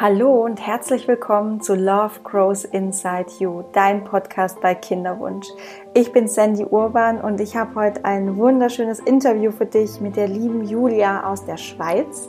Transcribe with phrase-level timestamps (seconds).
[0.00, 5.48] Hallo und herzlich willkommen zu Love Grows Inside You, dein Podcast bei Kinderwunsch.
[5.92, 10.28] Ich bin Sandy Urban und ich habe heute ein wunderschönes Interview für dich mit der
[10.28, 12.28] lieben Julia aus der Schweiz.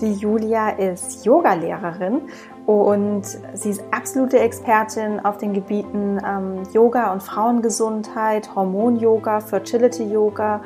[0.00, 2.20] Die Julia ist Yogalehrerin
[2.66, 10.60] und sie ist absolute Expertin auf den Gebieten ähm, Yoga und Frauengesundheit, Hormon-Yoga, Fertility-Yoga.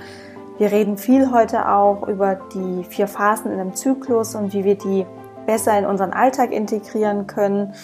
[0.58, 4.74] Wir reden viel heute auch über die vier Phasen in einem Zyklus und wie wir
[4.74, 5.06] die
[5.46, 7.74] besser in unseren Alltag integrieren können.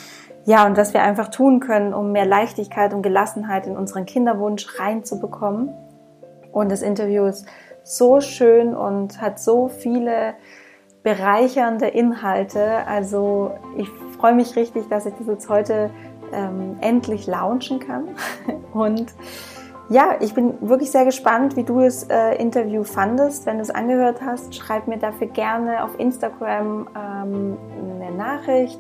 [0.44, 4.78] Ja, und was wir einfach tun können, um mehr Leichtigkeit und Gelassenheit in unseren Kinderwunsch
[4.78, 5.70] reinzubekommen.
[6.52, 7.46] Und das Interview ist
[7.82, 10.34] so schön und hat so viele
[11.02, 12.86] bereichernde Inhalte.
[12.86, 13.88] Also ich
[14.18, 15.90] freue mich richtig, dass ich das jetzt heute
[16.32, 18.08] ähm, endlich launchen kann.
[18.72, 19.14] Und
[19.90, 23.46] ja, ich bin wirklich sehr gespannt, wie du das äh, Interview fandest.
[23.46, 27.56] Wenn du es angehört hast, schreib mir dafür gerne auf Instagram ähm,
[28.00, 28.78] eine Nachricht,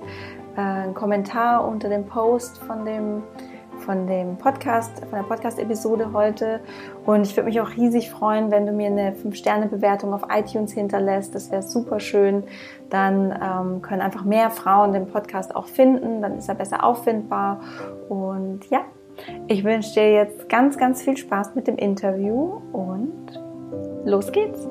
[0.56, 3.22] äh, einen Kommentar unter dem Post von dem
[3.78, 6.60] von dem Podcast, von der Podcast-Episode heute.
[7.06, 11.34] Und ich würde mich auch riesig freuen, wenn du mir eine 5-Sterne-Bewertung auf iTunes hinterlässt.
[11.34, 12.42] Das wäre super schön.
[12.90, 16.20] Dann ähm, können einfach mehr Frauen den Podcast auch finden.
[16.20, 17.60] Dann ist er besser auffindbar.
[18.08, 18.80] Und ja,
[19.48, 23.26] ich wünsche dir jetzt ganz, ganz viel Spaß mit dem Interview und
[24.04, 24.66] los geht's.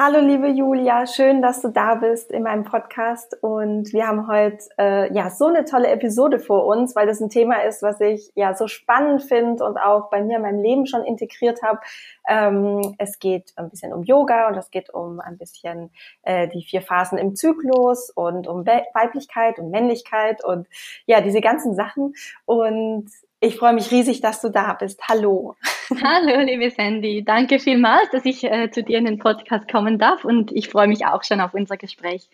[0.00, 3.36] Hallo liebe Julia, schön, dass du da bist in meinem Podcast.
[3.42, 7.30] Und wir haben heute äh, ja so eine tolle Episode vor uns, weil das ein
[7.30, 10.86] Thema ist, was ich ja so spannend finde und auch bei mir in meinem Leben
[10.86, 11.80] schon integriert habe.
[12.28, 15.90] Ähm, es geht ein bisschen um Yoga und es geht um ein bisschen
[16.22, 20.68] äh, die vier Phasen im Zyklus und um Weiblichkeit und Männlichkeit und
[21.06, 22.14] ja diese ganzen Sachen.
[22.44, 25.00] Und ich freue mich riesig, dass du da bist.
[25.08, 25.54] Hallo.
[25.90, 27.24] Hallo, liebe Sandy.
[27.24, 30.88] Danke vielmals, dass ich äh, zu dir in den Podcast kommen darf und ich freue
[30.88, 32.28] mich auch schon auf unser Gespräch.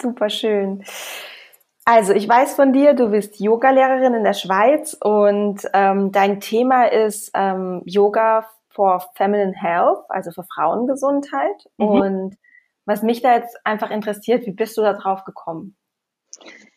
[0.00, 0.84] Super schön.
[1.84, 6.84] Also, ich weiß von dir, du bist Yogalehrerin in der Schweiz und ähm, dein Thema
[6.84, 11.68] ist ähm, Yoga for Feminine Health, also für Frauengesundheit.
[11.76, 11.86] Mhm.
[11.86, 12.36] Und
[12.86, 15.76] was mich da jetzt einfach interessiert, wie bist du da drauf gekommen?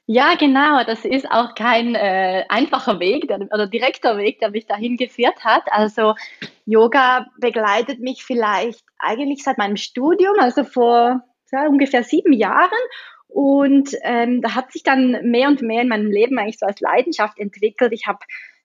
[0.09, 0.83] Ja, genau.
[0.85, 5.43] Das ist auch kein äh, einfacher Weg der, oder direkter Weg, der mich dahin geführt
[5.43, 5.63] hat.
[5.69, 6.15] Also
[6.65, 12.69] Yoga begleitet mich vielleicht eigentlich seit meinem Studium, also vor ja, ungefähr sieben Jahren.
[13.27, 16.79] Und ähm, da hat sich dann mehr und mehr in meinem Leben eigentlich so als
[16.79, 17.91] Leidenschaft entwickelt.
[17.91, 18.19] Ich habe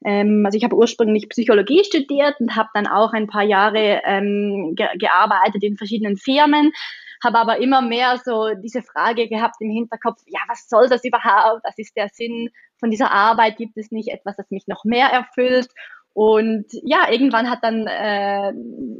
[0.05, 4.75] ähm, also ich habe ursprünglich Psychologie studiert und habe dann auch ein paar Jahre ähm,
[4.77, 6.73] ge gearbeitet in verschiedenen Firmen
[7.23, 11.63] habe aber immer mehr so diese Frage gehabt im Hinterkopf, ja, was soll das überhaupt?
[11.65, 13.57] Was ist der Sinn von dieser Arbeit?
[13.57, 15.69] Gibt es nicht etwas, das mich noch mehr erfüllt?
[16.15, 18.53] Und ja, irgendwann hat dann, äh,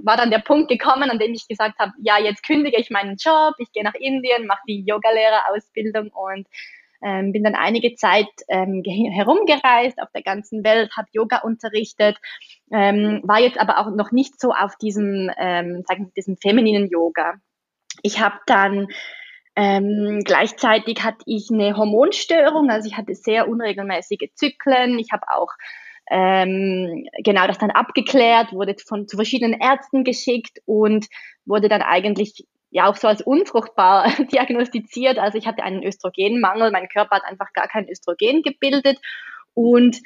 [0.03, 3.17] war dann der Punkt gekommen, an dem ich gesagt habe, ja, jetzt kündige ich meinen
[3.17, 6.47] Job, ich gehe nach Indien, mache die Yogalehrerausbildung und
[7.03, 12.17] ähm, bin dann einige Zeit ähm, herumgereist auf der ganzen Welt, habe Yoga unterrichtet,
[12.73, 16.89] ähm, war jetzt aber auch noch nicht so auf diesem, ähm, sagen wir, diesem femininen
[16.89, 17.35] Yoga.
[18.03, 18.89] Ich habe dann
[19.55, 24.99] ähm, gleichzeitig hatte ich eine Hormonstörung, also ich hatte sehr unregelmäßige Zyklen.
[24.99, 25.51] Ich habe auch
[26.11, 31.07] ähm, genau das dann abgeklärt, wurde von zu verschiedenen Ärzten geschickt und
[31.45, 35.19] wurde dann eigentlich ja auch so als unfruchtbar diagnostiziert.
[35.19, 38.99] Also ich hatte einen Östrogenmangel, mein Körper hat einfach gar kein Östrogen gebildet
[39.55, 39.99] und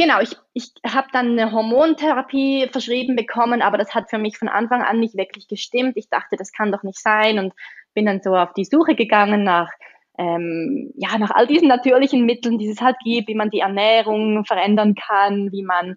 [0.00, 4.48] Genau, ich, ich habe dann eine Hormontherapie verschrieben bekommen, aber das hat für mich von
[4.48, 5.92] Anfang an nicht wirklich gestimmt.
[5.96, 7.52] Ich dachte, das kann doch nicht sein und
[7.92, 9.68] bin dann so auf die Suche gegangen nach
[10.16, 14.42] ähm, ja nach all diesen natürlichen Mitteln, die es halt gibt, wie man die Ernährung
[14.46, 15.96] verändern kann, wie man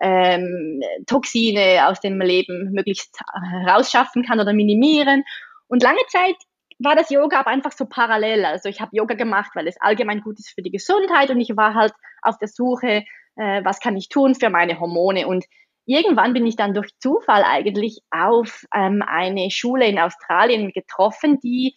[0.00, 3.20] ähm, Toxine aus dem Leben möglichst
[3.68, 5.24] rausschaffen kann oder minimieren.
[5.68, 6.36] Und lange Zeit
[6.78, 8.46] war das Yoga aber einfach so parallel.
[8.46, 11.54] Also ich habe Yoga gemacht, weil es allgemein gut ist für die Gesundheit und ich
[11.54, 13.04] war halt auf der Suche
[13.36, 15.26] äh, was kann ich tun für meine Hormone.
[15.26, 15.44] Und
[15.86, 21.76] irgendwann bin ich dann durch Zufall eigentlich auf ähm, eine Schule in Australien getroffen, die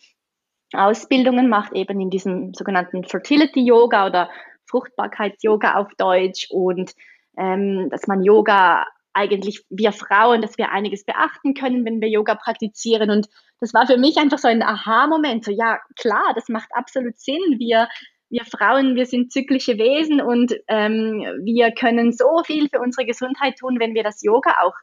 [0.73, 4.29] Ausbildungen macht, eben in diesem sogenannten Fertility Yoga oder
[4.67, 6.93] Fruchtbarkeits-Yoga auf Deutsch und
[7.37, 12.35] ähm, dass man Yoga eigentlich wir Frauen, dass wir einiges beachten können, wenn wir Yoga
[12.35, 13.09] praktizieren.
[13.09, 13.27] Und
[13.61, 15.45] das war für mich einfach so ein Aha-Moment.
[15.45, 17.39] So, ja, klar, das macht absolut Sinn.
[17.57, 17.87] Wir
[18.35, 23.57] wir Frauen, wir sind zyklische Wesen und ähm, wir können so viel für unsere Gesundheit
[23.57, 24.73] tun, wenn wir das Yoga auch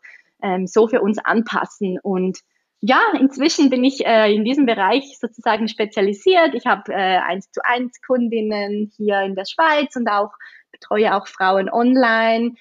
[0.43, 1.99] ähm, so für uns anpassen.
[2.02, 2.38] Und
[2.81, 6.54] ja, inzwischen bin ich äh, in diesem Bereich sozusagen spezialisiert.
[6.54, 10.32] Ich habe äh, eins zu eins Kundinnen hier in der Schweiz und auch
[10.70, 12.55] betreue auch Frauen online.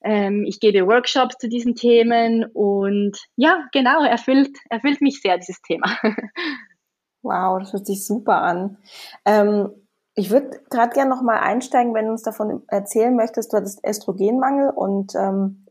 [0.00, 5.60] Ähm, ich gebe Workshops zu diesen Themen und ja, genau, erfüllt, erfüllt mich sehr dieses
[5.62, 5.98] Thema.
[7.22, 8.78] Wow, das hört sich super an.
[9.24, 9.70] Ähm,
[10.16, 13.52] ich würde gerade gerne noch mal einsteigen, wenn du uns davon erzählen möchtest.
[13.52, 15.66] Du hattest Östrogenmangel und ähm,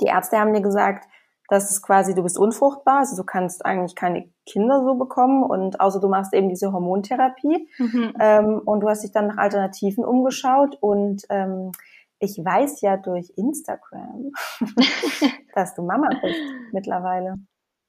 [0.00, 1.08] die Ärzte haben dir gesagt,
[1.48, 5.80] dass es quasi, du bist unfruchtbar, also du kannst eigentlich keine Kinder so bekommen und
[5.80, 8.12] außer du machst eben diese Hormontherapie mhm.
[8.20, 11.72] ähm, und du hast dich dann nach Alternativen umgeschaut und ähm,
[12.20, 14.30] ich weiß ja durch Instagram,
[15.54, 16.38] dass du Mama bist
[16.72, 17.36] mittlerweile.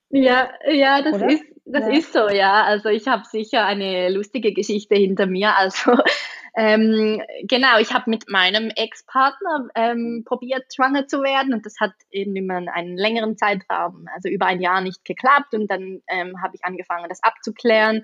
[0.10, 1.30] Ja, ja, das Oder?
[1.30, 1.94] ist das ja.
[1.94, 2.64] ist so, ja.
[2.64, 5.56] Also ich habe sicher eine lustige Geschichte hinter mir.
[5.56, 5.92] Also
[6.56, 11.94] ähm, genau, ich habe mit meinem Ex-Partner ähm, probiert, schwanger zu werden und das hat
[12.10, 16.56] eben immer einen längeren Zeitraum, also über ein Jahr nicht geklappt und dann ähm, habe
[16.56, 18.04] ich angefangen, das abzuklären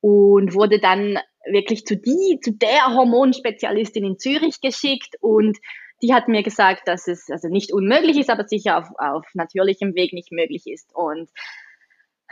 [0.00, 1.18] und wurde dann
[1.50, 5.58] wirklich zu die, zu der Hormonspezialistin in Zürich geschickt und
[6.02, 9.94] die hat mir gesagt, dass es also nicht unmöglich ist, aber sicher auf, auf natürlichem
[9.94, 10.94] Weg nicht möglich ist.
[10.94, 11.30] Und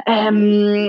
[0.06, 0.88] ähm,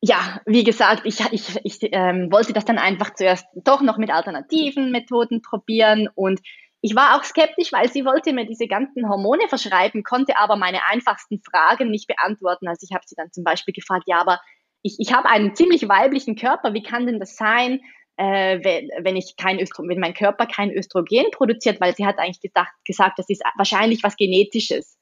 [0.00, 4.10] ja, wie gesagt, ich, ich, ich ähm, wollte das dann einfach zuerst doch noch mit
[4.10, 6.40] alternativen Methoden probieren und
[6.82, 10.80] ich war auch skeptisch, weil sie wollte mir diese ganzen Hormone verschreiben, konnte aber meine
[10.86, 12.68] einfachsten Fragen nicht beantworten.
[12.68, 14.38] Also ich habe sie dann zum Beispiel gefragt, ja, aber
[14.82, 17.80] ich, ich habe einen ziemlich weiblichen Körper, wie kann denn das sein,
[18.16, 22.18] äh, wenn, wenn ich kein Östrogen, wenn mein Körper kein Östrogen produziert, weil sie hat
[22.18, 24.98] eigentlich gesagt, gesagt, das ist wahrscheinlich was Genetisches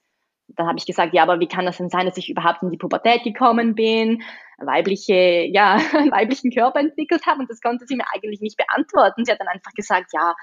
[0.55, 2.71] dann habe ich gesagt, ja, aber wie kann das denn sein, dass ich überhaupt in
[2.71, 4.23] die Pubertät gekommen bin,
[4.57, 5.77] weibliche, ja,
[6.11, 9.25] weiblichen Körper entwickelt habe und das konnte sie mir eigentlich nicht beantworten.
[9.25, 10.35] Sie hat dann einfach gesagt, ja,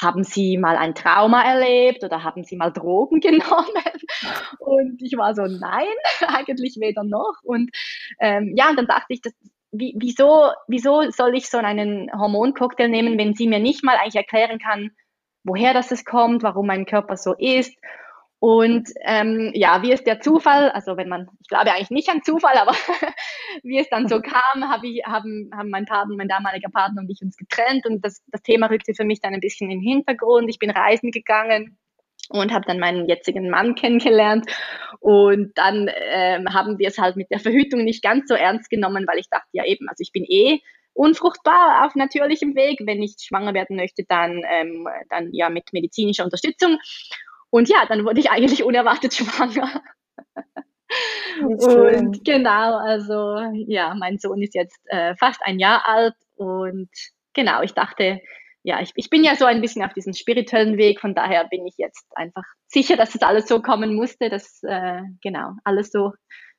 [0.00, 3.72] haben Sie mal ein Trauma erlebt oder haben Sie mal Drogen genommen?
[4.60, 5.86] Und ich war so, nein,
[6.28, 7.34] eigentlich weder noch.
[7.42, 7.70] Und
[8.20, 9.32] ähm, ja, und dann dachte ich, das,
[9.70, 14.16] wie, wieso, wieso soll ich so einen Hormoncocktail nehmen, wenn sie mir nicht mal eigentlich
[14.16, 14.90] erklären kann,
[15.44, 17.76] woher das kommt, warum mein Körper so ist
[18.40, 22.22] und ähm, ja, wie es der Zufall, also wenn man, ich glaube eigentlich nicht an
[22.22, 22.72] Zufall, aber
[23.64, 27.10] wie es dann so kam, hab ich, haben, haben mein Partner, mein damaliger Partner und
[27.10, 29.88] ich uns getrennt und das, das Thema rückte für mich dann ein bisschen in den
[29.88, 30.48] Hintergrund.
[30.48, 31.78] Ich bin reisen gegangen
[32.28, 34.46] und habe dann meinen jetzigen Mann kennengelernt
[35.00, 39.06] und dann ähm, haben wir es halt mit der Verhütung nicht ganz so ernst genommen,
[39.06, 40.60] weil ich dachte ja eben, also ich bin eh
[40.92, 42.80] unfruchtbar auf natürlichem Weg.
[42.84, 46.78] Wenn ich schwanger werden möchte, dann, ähm, dann ja mit medizinischer Unterstützung.
[47.50, 49.82] Und ja, dann wurde ich eigentlich unerwartet schwanger.
[51.40, 56.88] Und genau, also ja, mein Sohn ist jetzt äh, fast ein Jahr alt und
[57.34, 58.20] genau, ich dachte,
[58.68, 61.66] ja, ich, ich bin ja so ein bisschen auf diesem spirituellen Weg, von daher bin
[61.66, 66.12] ich jetzt einfach sicher, dass es alles so kommen musste, dass äh, genau alles so,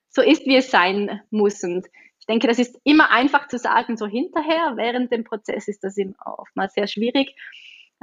[0.10, 1.64] so ist, wie es sein muss.
[1.64, 1.86] Und
[2.20, 5.98] ich denke, das ist immer einfach zu sagen, so hinterher, während dem Prozess ist das
[6.26, 7.36] oftmals sehr schwierig,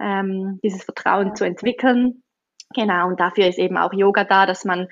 [0.00, 2.23] ähm, dieses Vertrauen zu entwickeln.
[2.76, 4.87] Genau, und dafür ist eben auch Yoga da, dass man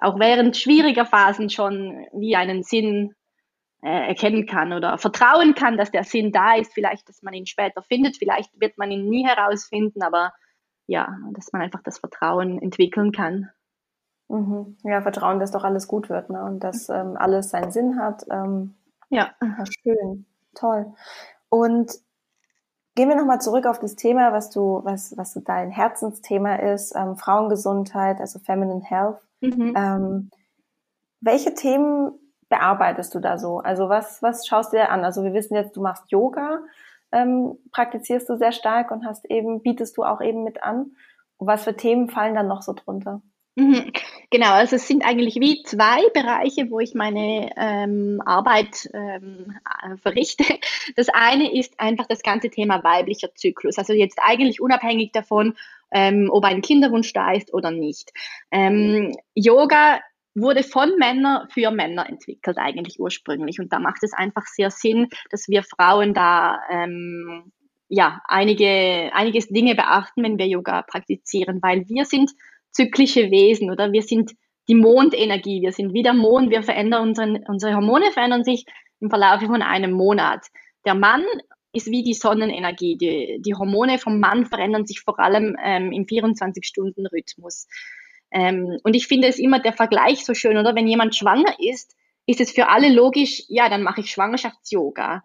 [0.00, 3.14] auch während schwieriger Phasen schon wie einen Sinn
[3.88, 7.82] erkennen kann oder vertrauen kann, dass der Sinn da ist, vielleicht, dass man ihn später
[7.82, 10.32] findet, vielleicht wird man ihn nie herausfinden, aber
[10.86, 13.50] ja, dass man einfach das Vertrauen entwickeln kann.
[14.28, 14.76] Mhm.
[14.84, 16.44] Ja, Vertrauen, dass doch alles gut wird ne?
[16.44, 18.24] und dass ähm, alles seinen Sinn hat.
[18.30, 18.74] Ähm,
[19.10, 19.34] ja.
[19.82, 20.94] Schön, toll.
[21.48, 21.92] Und
[22.96, 27.16] Gehen wir nochmal zurück auf das Thema, was du, was, was dein Herzensthema ist, ähm,
[27.16, 29.18] Frauengesundheit, also Feminine Health.
[29.40, 29.74] Mhm.
[29.76, 30.30] Ähm,
[31.20, 32.12] welche Themen
[32.48, 33.58] bearbeitest du da so?
[33.58, 35.04] Also was, was schaust du dir an?
[35.04, 36.60] Also wir wissen jetzt, du machst Yoga,
[37.12, 40.96] ähm, praktizierst du sehr stark und hast eben, bietest du auch eben mit an.
[41.36, 43.22] Und was für Themen fallen dann noch so drunter?
[43.56, 43.92] Mhm.
[44.30, 49.96] Genau, also es sind eigentlich wie zwei Bereiche, wo ich meine ähm, Arbeit ähm, äh,
[49.96, 50.44] verrichte.
[50.96, 55.56] Das eine ist einfach das ganze Thema weiblicher Zyklus, also jetzt eigentlich unabhängig davon,
[55.92, 58.12] ähm, ob ein Kinderwunsch da ist oder nicht.
[58.50, 60.00] Ähm, Yoga
[60.34, 65.08] wurde von Männern für Männer entwickelt eigentlich ursprünglich und da macht es einfach sehr Sinn,
[65.30, 67.52] dass wir Frauen da ähm,
[67.88, 72.30] ja einige einiges Dinge beachten, wenn wir Yoga praktizieren, weil wir sind
[72.72, 74.32] zyklische Wesen oder wir sind
[74.68, 78.64] die Mondenergie, wir sind wie der Mond, wir verändern unsere, unsere Hormone verändern sich
[79.00, 80.46] im Verlauf von einem Monat.
[80.84, 81.24] Der Mann
[81.74, 82.96] ist wie die Sonnenenergie.
[82.96, 87.66] Die, die Hormone vom Mann verändern sich vor allem ähm, im 24-Stunden-Rhythmus.
[88.34, 90.74] Ähm, und ich finde es immer der Vergleich so schön, oder?
[90.74, 95.22] Wenn jemand schwanger ist, ist es für alle logisch, ja, dann mache ich Schwangerschafts-Yoga.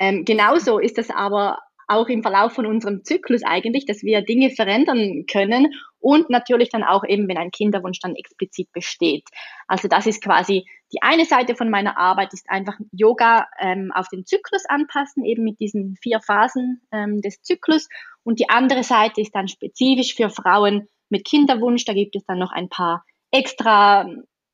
[0.00, 4.50] Ähm, genauso ist es aber auch im Verlauf von unserem Zyklus eigentlich, dass wir Dinge
[4.50, 9.24] verändern können und natürlich dann auch eben, wenn ein Kinderwunsch dann explizit besteht.
[9.68, 14.08] Also das ist quasi die eine Seite von meiner Arbeit ist einfach Yoga ähm, auf
[14.08, 17.88] den Zyklus anpassen, eben mit diesen vier Phasen ähm, des Zyklus.
[18.22, 21.84] Und die andere Seite ist dann spezifisch für Frauen mit Kinderwunsch.
[21.84, 24.06] Da gibt es dann noch ein paar extra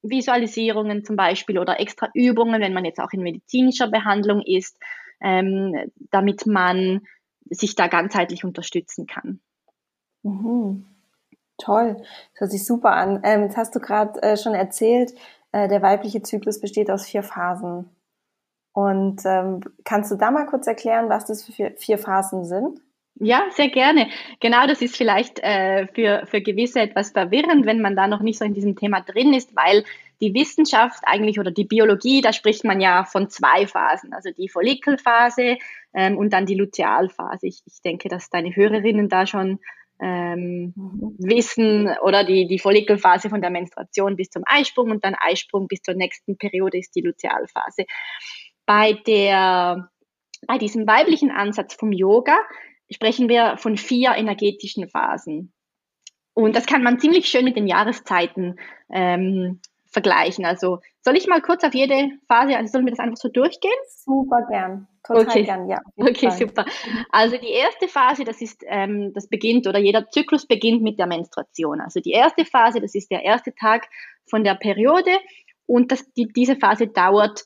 [0.02, 4.78] Visualisierungen zum Beispiel oder extra Übungen, wenn man jetzt auch in medizinischer Behandlung ist,
[5.20, 7.06] ähm, damit man
[7.50, 9.40] sich da ganzheitlich unterstützen kann.
[10.23, 10.87] Mhm.
[11.56, 13.20] Toll, das hört sich super an.
[13.23, 15.14] Ähm, jetzt hast du gerade äh, schon erzählt,
[15.52, 17.88] äh, der weibliche Zyklus besteht aus vier Phasen.
[18.73, 22.80] Und ähm, kannst du da mal kurz erklären, was das für vier Phasen sind?
[23.21, 24.09] Ja, sehr gerne.
[24.40, 28.38] Genau, das ist vielleicht äh, für, für gewisse etwas verwirrend, wenn man da noch nicht
[28.38, 29.85] so in diesem Thema drin ist, weil
[30.21, 34.49] die Wissenschaft eigentlich oder die Biologie, da spricht man ja von zwei Phasen, also die
[34.49, 35.59] Follikelphase
[35.94, 37.47] ähm, und dann die Lutealphase.
[37.47, 39.61] Ich, ich denke, dass deine Hörerinnen da schon
[40.00, 40.73] ähm,
[41.18, 45.83] wissen oder die, die Follikelphase von der Menstruation bis zum Eisprung und dann Eisprung bis
[45.83, 47.85] zur nächsten Periode ist die Lutealphase.
[48.66, 49.88] Bei der,
[50.49, 52.37] bei diesem weiblichen Ansatz vom Yoga
[52.94, 55.52] sprechen wir von vier energetischen Phasen.
[56.32, 58.56] Und das kann man ziemlich schön mit den Jahreszeiten
[58.90, 60.44] ähm, vergleichen.
[60.44, 63.72] Also soll ich mal kurz auf jede Phase, also sollen wir das einfach so durchgehen?
[63.88, 64.88] Super gern.
[65.06, 65.44] Total okay.
[65.44, 65.80] gern, ja.
[65.96, 66.38] Okay, Fall.
[66.38, 66.64] super.
[67.10, 71.06] Also die erste Phase, das ist, ähm, das beginnt oder jeder Zyklus beginnt mit der
[71.06, 71.80] Menstruation.
[71.80, 73.88] Also die erste Phase, das ist der erste Tag
[74.26, 75.12] von der Periode
[75.66, 77.44] und das, die, diese Phase dauert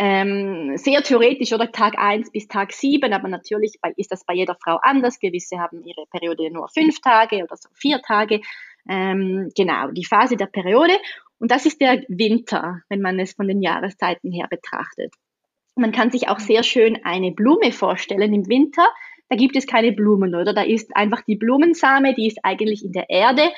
[0.00, 4.34] ähm, sehr theoretisch oder Tag 1 bis Tag 7, aber natürlich bei, ist das bei
[4.34, 5.18] jeder Frau anders.
[5.18, 8.40] Gewisse haben ihre Periode nur fünf Tage oder so vier Tage.
[8.88, 10.92] Ähm, genau, die Phase der Periode.
[11.40, 15.12] Und das ist der Winter, wenn man es von den Jahreszeiten her betrachtet.
[15.74, 18.86] Man kann sich auch sehr schön eine Blume vorstellen im Winter.
[19.28, 20.54] Da gibt es keine Blumen, oder?
[20.54, 23.50] Da ist einfach die Blumensame, die ist eigentlich in der Erde.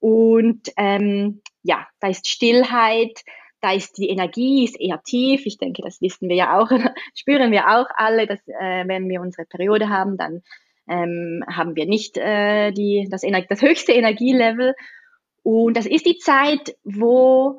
[0.00, 3.20] Und ähm, ja, da ist Stillheit,
[3.62, 5.46] da ist die Energie ist eher tief.
[5.46, 6.68] Ich denke, das wissen wir ja auch,
[7.14, 10.42] spüren wir auch alle, dass äh, wenn wir unsere Periode haben, dann
[10.88, 14.74] ähm, haben wir nicht äh, die, das, das höchste Energielevel.
[15.44, 17.58] Und das ist die Zeit, wo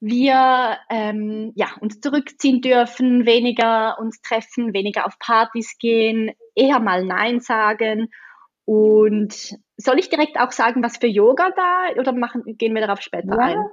[0.00, 7.04] wir ähm, ja, uns zurückziehen dürfen, weniger uns treffen, weniger auf Partys gehen, eher mal
[7.04, 8.08] Nein sagen.
[8.66, 13.00] Und soll ich direkt auch sagen, was für Yoga da oder machen, gehen wir darauf
[13.00, 13.38] später ja.
[13.38, 13.64] ein?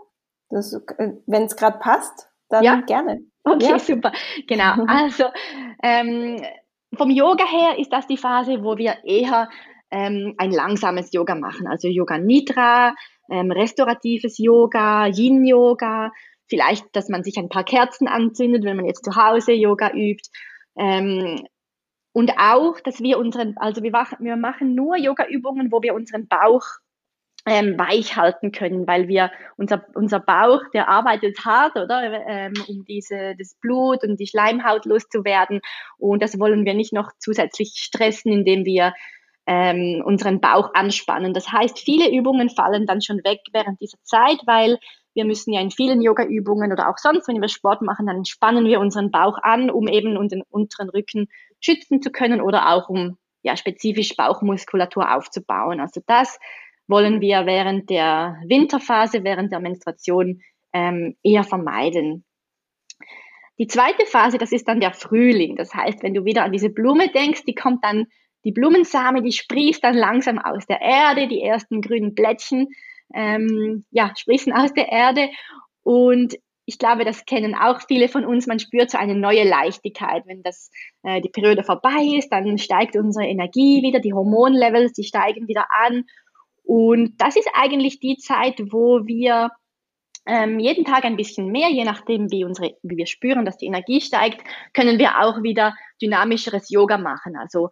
[0.51, 2.81] Äh, Wenn es gerade passt, dann ja?
[2.81, 3.22] gerne.
[3.43, 3.79] Okay, ja.
[3.79, 4.12] super.
[4.48, 4.74] Genau.
[4.88, 5.25] Also
[5.84, 6.41] ähm,
[6.96, 9.50] vom Yoga her ist das die Phase, wo wir eher
[9.89, 11.67] ähm, ein langsames Yoga machen.
[11.67, 12.93] Also Yoga Nidra,
[13.29, 16.12] ähm, restauratives Yoga, Yin-Yoga,
[16.48, 20.29] vielleicht, dass man sich ein paar Kerzen anzündet, wenn man jetzt zu Hause Yoga übt.
[20.77, 21.46] Ähm,
[22.13, 26.65] und auch, dass wir unseren, also wir, wir machen nur Yoga-Übungen, wo wir unseren Bauch
[27.45, 32.86] ähm, weich halten können, weil wir unser, unser Bauch, der arbeitet hart, oder, ähm, um
[32.86, 35.62] diese, das Blut und die Schleimhaut loszuwerden.
[35.98, 38.93] Und das wollen wir nicht noch zusätzlich stressen, indem wir
[39.48, 41.33] ähm, unseren Bauch anspannen.
[41.33, 44.77] Das heißt, viele Übungen fallen dann schon weg während dieser Zeit, weil
[45.13, 48.65] wir müssen ja in vielen Yoga-Übungen oder auch sonst, wenn wir Sport machen, dann spannen
[48.65, 51.27] wir unseren Bauch an, um eben unseren unteren Rücken
[51.60, 55.79] schützen zu können oder auch um ja spezifisch Bauchmuskulatur aufzubauen.
[55.79, 56.39] Also das
[56.91, 60.41] wollen wir während der Winterphase, während der Menstruation
[60.74, 62.25] ähm, eher vermeiden.
[63.57, 65.55] Die zweite Phase, das ist dann der Frühling.
[65.55, 68.07] Das heißt, wenn du wieder an diese Blume denkst, die kommt dann,
[68.43, 72.69] die Blumensame, die sprießt dann langsam aus der Erde, die ersten grünen Blättchen,
[73.13, 75.29] ähm, ja, sprießen aus der Erde.
[75.83, 78.48] Und ich glaube, das kennen auch viele von uns.
[78.48, 80.24] Man spürt so eine neue Leichtigkeit.
[80.25, 80.71] Wenn das,
[81.03, 85.65] äh, die Periode vorbei ist, dann steigt unsere Energie wieder, die Hormonlevels, die steigen wieder
[85.86, 86.05] an
[86.72, 89.50] und das ist eigentlich die Zeit, wo wir
[90.25, 93.66] ähm, jeden Tag ein bisschen mehr, je nachdem, wie, unsere, wie wir spüren, dass die
[93.66, 94.42] Energie steigt,
[94.74, 97.36] können wir auch wieder dynamischeres Yoga machen.
[97.36, 97.72] Also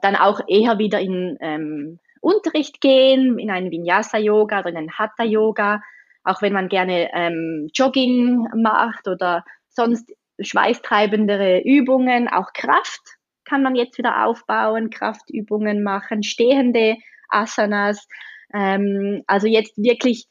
[0.00, 5.82] dann auch eher wieder in ähm, Unterricht gehen, in einen Vinyasa-Yoga oder in einen Hatha-Yoga,
[6.24, 13.74] auch wenn man gerne ähm, Jogging macht oder sonst schweißtreibendere Übungen, auch Kraft kann man
[13.74, 16.96] jetzt wieder aufbauen, Kraftübungen machen, stehende
[17.28, 18.08] Asanas.
[18.52, 20.28] Ähm, also jetzt wirklich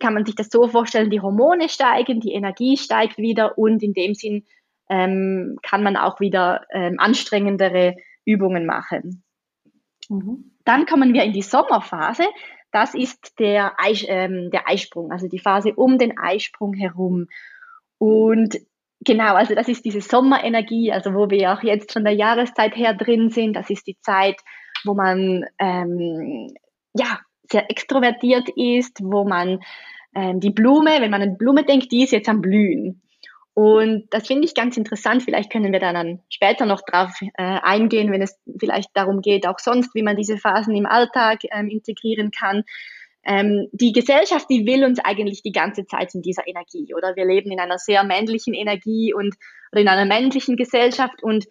[0.00, 3.92] kann man sich das so vorstellen, die Hormone steigen, die Energie steigt wieder und in
[3.92, 4.44] dem Sinn
[4.88, 9.22] ähm, kann man auch wieder ähm, anstrengendere Übungen machen.
[10.08, 10.52] Mhm.
[10.64, 12.24] Dann kommen wir in die Sommerphase.
[12.70, 17.26] Das ist der, Eis, ähm, der Eisprung, also die Phase um den Eisprung herum.
[17.98, 18.58] Und
[19.00, 22.94] genau, also das ist diese Sommerenergie, also wo wir auch jetzt von der Jahreszeit her
[22.94, 23.54] drin sind.
[23.54, 24.36] Das ist die Zeit,
[24.84, 26.54] wo man ähm,
[26.94, 27.18] ja
[27.50, 29.60] sehr extrovertiert ist, wo man
[30.14, 33.02] ähm, die Blume, wenn man an Blume denkt, die ist jetzt am Blühen.
[33.54, 35.24] Und das finde ich ganz interessant.
[35.24, 39.58] Vielleicht können wir dann später noch drauf äh, eingehen, wenn es vielleicht darum geht, auch
[39.58, 42.62] sonst, wie man diese Phasen im Alltag ähm, integrieren kann.
[43.24, 47.16] Ähm, die Gesellschaft, die will uns eigentlich die ganze Zeit in dieser Energie, oder?
[47.16, 49.34] Wir leben in einer sehr männlichen Energie und
[49.72, 51.46] oder in einer männlichen Gesellschaft und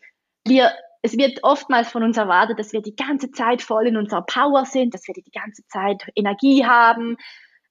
[0.47, 0.71] wir
[1.07, 4.65] es wird oftmals von uns erwartet, dass wir die ganze Zeit voll in unserer Power
[4.65, 7.15] sind, dass wir die ganze Zeit Energie haben.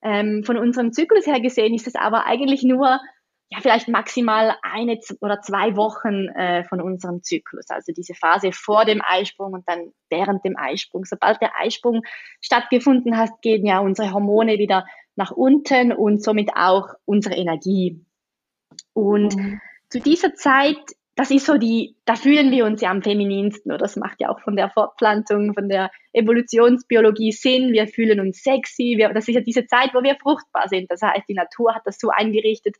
[0.02, 2.98] Ähm, von unserem Zyklus her gesehen ist es aber eigentlich nur
[3.48, 7.66] ja, vielleicht maximal eine oder zwei Wochen äh, von unserem Zyklus.
[7.68, 11.04] Also diese Phase vor dem Eisprung und dann während dem Eisprung.
[11.04, 12.02] Sobald der Eisprung
[12.40, 18.04] stattgefunden hat, gehen ja unsere Hormone wieder nach unten und somit auch unsere Energie.
[18.94, 19.60] Und mhm.
[19.90, 20.78] zu dieser Zeit
[21.16, 24.28] das ist so die, da fühlen wir uns ja am femininsten, oder das macht ja
[24.28, 27.72] auch von der Fortpflanzung, von der Evolutionsbiologie Sinn.
[27.72, 28.96] Wir fühlen uns sexy.
[28.98, 30.90] Wir, das ist ja diese Zeit, wo wir fruchtbar sind.
[30.90, 32.76] Das heißt, die Natur hat das so eingerichtet,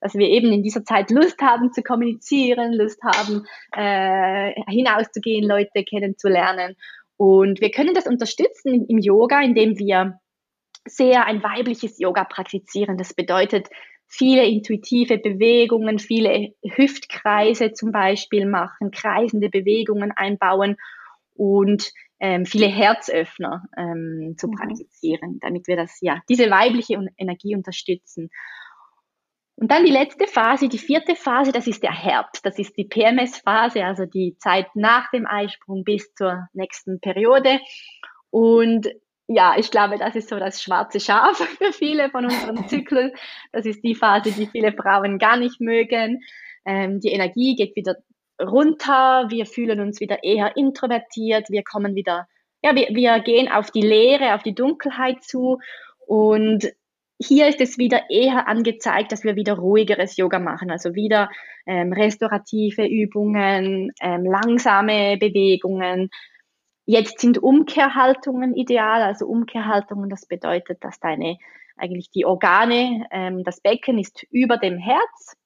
[0.00, 5.82] dass wir eben in dieser Zeit Lust haben zu kommunizieren, Lust haben, äh, hinauszugehen, Leute
[5.82, 6.76] kennenzulernen.
[7.16, 10.20] Und wir können das unterstützen im Yoga, indem wir
[10.86, 12.96] sehr ein weibliches Yoga praktizieren.
[12.96, 13.68] Das bedeutet,
[14.10, 20.76] viele intuitive Bewegungen, viele Hüftkreise zum Beispiel machen, kreisende Bewegungen einbauen
[21.34, 24.52] und ähm, viele Herzöffner ähm, zu mhm.
[24.52, 28.30] praktizieren, damit wir das, ja, diese weibliche Energie unterstützen.
[29.54, 32.44] Und dann die letzte Phase, die vierte Phase, das ist der Herbst.
[32.44, 37.60] Das ist die PMS-Phase, also die Zeit nach dem Eisprung bis zur nächsten Periode.
[38.30, 38.88] Und
[39.32, 43.12] ja, ich glaube, das ist so das schwarze Schaf für viele von unseren Zyklen.
[43.52, 46.20] Das ist die Phase, die viele Frauen gar nicht mögen.
[46.64, 47.94] Ähm, die Energie geht wieder
[48.42, 52.26] runter, wir fühlen uns wieder eher introvertiert, wir kommen wieder,
[52.62, 55.58] ja, wir, wir gehen auf die Leere, auf die Dunkelheit zu.
[56.06, 56.68] Und
[57.18, 61.30] hier ist es wieder eher angezeigt, dass wir wieder ruhigeres Yoga machen, also wieder
[61.66, 66.10] ähm, restaurative Übungen, ähm, langsame Bewegungen,
[66.90, 69.00] Jetzt sind Umkehrhaltungen ideal.
[69.02, 71.38] Also Umkehrhaltungen, das bedeutet, dass deine
[71.76, 75.36] eigentlich die Organe, ähm, das Becken ist über dem Herz.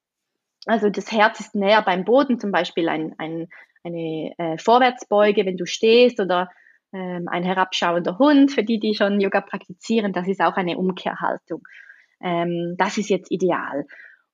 [0.65, 3.49] Also das Herz ist näher beim Boden, zum Beispiel ein, ein,
[3.83, 6.49] eine äh, Vorwärtsbeuge, wenn du stehst oder
[6.95, 8.51] ähm, ein herabschauender Hund.
[8.51, 11.61] Für die, die schon Yoga praktizieren, das ist auch eine Umkehrhaltung.
[12.23, 13.85] Ähm, das ist jetzt ideal.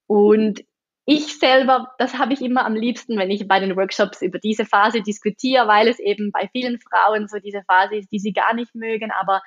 [0.07, 0.63] Und
[1.07, 4.65] ich selber, das habe ich immer am liebsten, wenn ich bei den Workshops über diese
[4.65, 8.55] Phase diskutiere, weil es eben bei vielen Frauen so diese Phase ist, die sie gar
[8.55, 9.11] nicht mögen.
[9.11, 9.43] Aber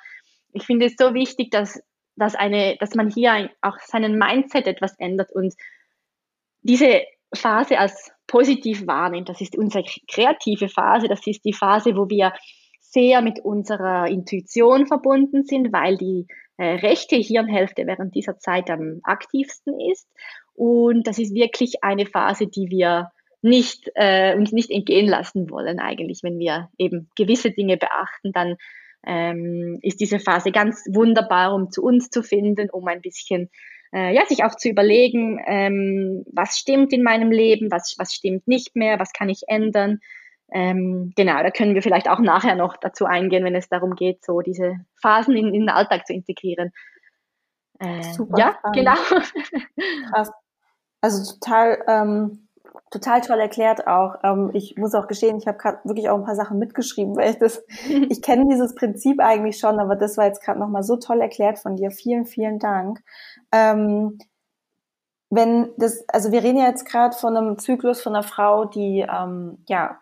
[0.52, 1.80] ich finde es so wichtig, dass,
[2.16, 5.54] dass, eine, dass man hier auch seinen Mindset etwas ändert und
[6.62, 7.02] diese
[7.34, 9.28] Phase als positiv wahrnimmt.
[9.28, 11.08] Das ist unsere kreative Phase.
[11.08, 12.32] Das ist die Phase, wo wir
[12.80, 19.00] sehr mit unserer Intuition verbunden sind, weil die äh, rechte Hirnhälfte während dieser Zeit am
[19.02, 20.08] aktivsten ist.
[20.54, 23.10] Und das ist wirklich eine Phase, die wir
[23.42, 26.20] nicht, äh, uns nicht entgehen lassen wollen eigentlich.
[26.22, 28.56] Wenn wir eben gewisse Dinge beachten, dann
[29.06, 33.50] ähm, ist diese Phase ganz wunderbar, um zu uns zu finden, um ein bisschen
[33.92, 38.48] äh, ja, sich auch zu überlegen, ähm, was stimmt in meinem Leben, was, was stimmt
[38.48, 40.00] nicht mehr, was kann ich ändern.
[40.52, 44.24] Ähm, genau, da können wir vielleicht auch nachher noch dazu eingehen, wenn es darum geht,
[44.24, 46.72] so diese Phasen in, in den Alltag zu integrieren.
[47.78, 48.38] Äh, Super.
[48.38, 48.76] Ja, spannend.
[48.76, 48.94] genau.
[50.10, 50.30] Krass.
[51.04, 52.48] Also total, ähm,
[52.90, 54.14] total toll erklärt auch.
[54.22, 57.32] Ähm, ich muss auch gestehen, ich habe gerade wirklich auch ein paar Sachen mitgeschrieben, weil
[57.32, 57.62] ich das,
[58.08, 61.58] ich kenne dieses Prinzip eigentlich schon, aber das war jetzt gerade nochmal so toll erklärt
[61.58, 61.90] von dir.
[61.90, 63.00] Vielen, vielen Dank.
[63.52, 64.16] Ähm,
[65.28, 69.00] wenn das, also wir reden ja jetzt gerade von einem Zyklus von einer Frau, die
[69.06, 69.98] ähm, ja,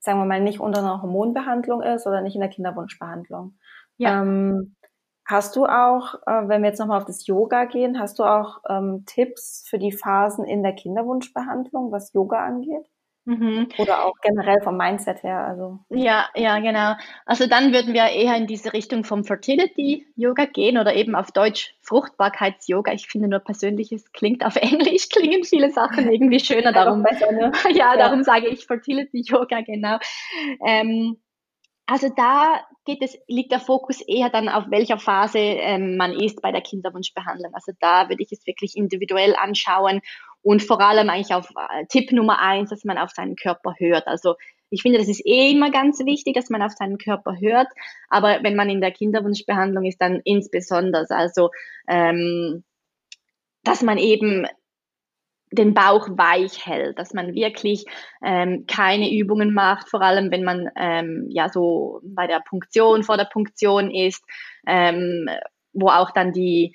[0.00, 3.56] sagen wir mal, nicht unter einer Hormonbehandlung ist oder nicht in der Kinderwunschbehandlung.
[3.98, 4.22] Ja.
[4.22, 4.74] Ähm,
[5.28, 8.62] Hast du auch, äh, wenn wir jetzt nochmal auf das Yoga gehen, hast du auch
[8.66, 12.86] ähm, Tipps für die Phasen in der Kinderwunschbehandlung, was Yoga angeht?
[13.26, 13.68] Mhm.
[13.76, 15.40] Oder auch generell vom Mindset her.
[15.40, 15.80] Also.
[15.90, 16.94] Ja, ja, genau.
[17.26, 21.74] Also dann würden wir eher in diese Richtung vom Fertility-Yoga gehen oder eben auf Deutsch
[21.82, 22.94] Fruchtbarkeits-Yoga.
[22.94, 26.72] Ich finde nur persönlich, es klingt auf Englisch, klingen viele Sachen irgendwie schöner.
[26.72, 27.52] Darum, besser, ne?
[27.64, 29.98] ja, ja, darum sage ich Fertility-Yoga, genau.
[30.64, 31.18] Ähm,
[31.90, 36.42] also da geht es, liegt der Fokus eher dann auf welcher Phase ähm, man ist
[36.42, 37.54] bei der Kinderwunschbehandlung.
[37.54, 40.02] Also da würde ich es wirklich individuell anschauen
[40.42, 44.06] und vor allem eigentlich auf äh, Tipp Nummer eins, dass man auf seinen Körper hört.
[44.06, 44.34] Also
[44.68, 47.68] ich finde, das ist eh immer ganz wichtig, dass man auf seinen Körper hört.
[48.10, 51.06] Aber wenn man in der Kinderwunschbehandlung ist, dann insbesondere.
[51.08, 51.48] Also
[51.88, 52.64] ähm,
[53.64, 54.46] dass man eben
[55.50, 57.84] den Bauch weich hält, dass man wirklich
[58.22, 63.16] ähm, keine Übungen macht, vor allem wenn man ähm, ja so bei der Punktion vor
[63.16, 64.22] der Punktion ist,
[64.66, 65.28] ähm,
[65.72, 66.74] wo auch dann die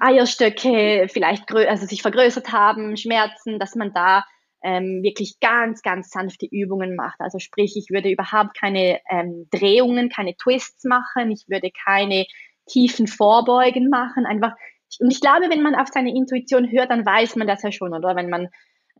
[0.00, 4.24] Eierstöcke vielleicht also sich vergrößert haben, Schmerzen, dass man da
[4.62, 7.20] ähm, wirklich ganz, ganz sanfte Übungen macht.
[7.20, 12.24] Also sprich, ich würde überhaupt keine ähm, Drehungen, keine Twists machen, ich würde keine
[12.66, 14.24] tiefen Vorbeugen machen.
[14.24, 14.54] Einfach,
[15.00, 17.92] und ich glaube, wenn man auf seine Intuition hört, dann weiß man das ja schon,
[17.94, 18.16] oder?
[18.16, 18.48] Wenn man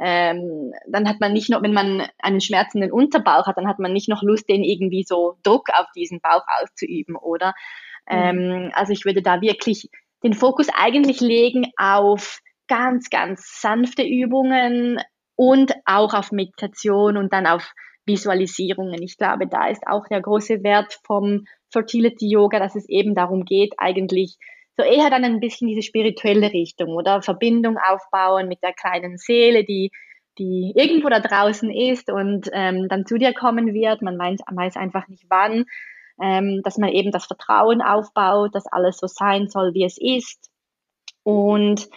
[0.01, 3.93] ähm, dann hat man nicht noch, wenn man einen schmerzenden Unterbauch hat, dann hat man
[3.93, 7.55] nicht noch Lust, den irgendwie so Druck auf diesen Bauch auszuüben, oder?
[8.11, 8.17] Mhm.
[8.17, 9.91] Ähm, also ich würde da wirklich
[10.25, 14.99] den Fokus eigentlich legen auf ganz, ganz sanfte Übungen
[15.37, 17.73] und auch auf Meditation und dann auf
[18.07, 19.03] Visualisierungen.
[19.03, 23.45] Ich glaube, da ist auch der große Wert vom Fertility Yoga, dass es eben darum
[23.45, 24.39] geht, eigentlich
[24.77, 27.23] so eher dann ein bisschen diese spirituelle Richtung oder?
[27.23, 29.91] Verbindung aufbauen mit der kleinen Seele, die,
[30.39, 34.03] die irgendwo da draußen ist und ähm, dann zu dir kommen wird.
[34.03, 35.65] Man weiß, weiß einfach nicht wann,
[36.21, 40.51] ähm, dass man eben das Vertrauen aufbaut, dass alles so sein soll, wie es ist.
[41.23, 41.89] Und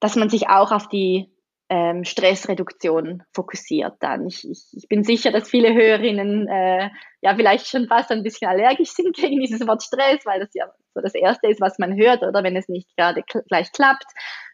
[0.00, 1.30] dass man sich auch auf die
[1.68, 4.26] ähm, Stressreduktion fokussiert dann.
[4.26, 6.90] Ich, ich, ich bin sicher, dass viele Hörerinnen äh,
[7.22, 10.66] ja vielleicht schon fast ein bisschen allergisch sind gegen dieses Wort Stress, weil das ja
[10.94, 14.06] so das Erste ist, was man hört, oder wenn es nicht gerade gleich klappt.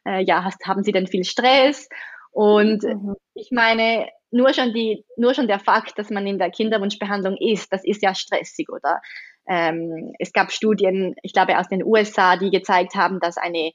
[0.07, 1.88] Äh, ja, hast, haben Sie denn viel Stress?
[2.31, 3.14] Und mhm.
[3.35, 7.70] ich meine, nur schon die, nur schon der Fakt, dass man in der Kinderwunschbehandlung ist,
[7.72, 9.03] das ist ja stressig, oder?
[9.46, 13.72] Ähm, es gab Studien, ich glaube aus den USA, die gezeigt haben, dass eine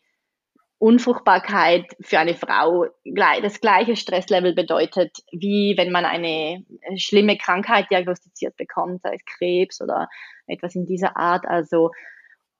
[0.79, 2.85] Unfruchtbarkeit für eine Frau
[3.41, 6.63] das gleiche Stresslevel bedeutet, wie wenn man eine
[6.97, 10.07] schlimme Krankheit diagnostiziert bekommt, sei es Krebs oder
[10.45, 11.47] etwas in dieser Art.
[11.47, 11.91] Also,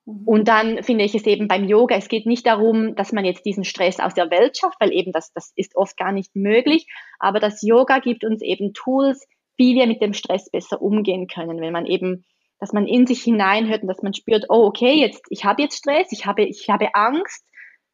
[0.05, 0.23] mhm.
[0.25, 3.45] und dann finde ich es eben beim Yoga, es geht nicht darum, dass man jetzt
[3.45, 6.87] diesen Stress aus der Welt schafft, weil eben das, das ist oft gar nicht möglich.
[7.19, 9.27] Aber das Yoga gibt uns eben Tools,
[9.57, 12.25] wie wir mit dem Stress besser umgehen können, wenn man eben
[12.59, 15.77] dass man in sich hineinhört und dass man spürt, oh, okay, jetzt, ich habe jetzt
[15.77, 17.45] Stress, ich habe, ich habe Angst,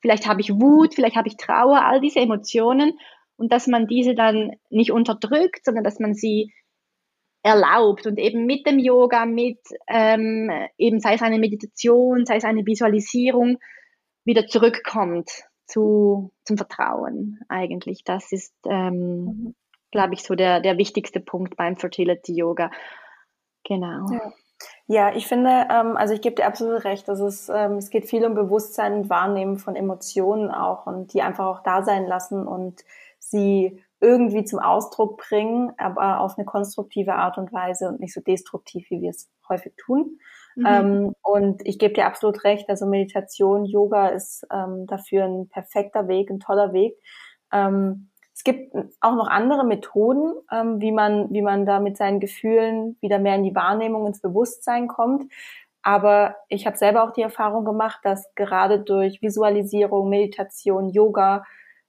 [0.04, 3.00] vielleicht habe ich Wut, vielleicht habe ich Trauer, all diese Emotionen
[3.38, 6.54] und dass man diese dann nicht unterdrückt, sondern dass man sie
[7.42, 12.44] erlaubt und eben mit dem Yoga, mit ähm, eben sei es eine Meditation, sei es
[12.44, 13.60] eine Visualisierung,
[14.26, 15.30] wieder zurückkommt
[15.66, 18.04] zu, zum Vertrauen eigentlich.
[18.04, 19.56] Das ist, ähm, mhm.
[19.90, 22.72] glaube ich, so der, der wichtigste Punkt beim Fertility Yoga.
[23.64, 24.06] Genau.
[24.12, 24.34] Ja.
[24.88, 28.06] Ja, ich finde, ähm, also ich gebe dir absolut recht, dass es, ähm, es geht
[28.06, 32.46] viel um Bewusstsein und Wahrnehmen von Emotionen auch und die einfach auch da sein lassen
[32.46, 32.84] und
[33.18, 38.20] sie irgendwie zum Ausdruck bringen, aber auf eine konstruktive Art und Weise und nicht so
[38.20, 40.20] destruktiv, wie wir es häufig tun.
[40.56, 40.66] Mhm.
[40.68, 46.10] Ähm, und ich gebe dir absolut recht, also Meditation, Yoga ist ähm, dafür ein perfekter
[46.10, 46.98] Weg, ein toller Weg.
[47.54, 52.20] Ähm, es gibt auch noch andere Methoden, ähm, wie man, wie man da mit seinen
[52.20, 55.32] Gefühlen wieder mehr in die Wahrnehmung, ins Bewusstsein kommt.
[55.84, 61.44] Aber ich habe selber auch die Erfahrung gemacht, dass gerade durch Visualisierung, Meditation, Yoga,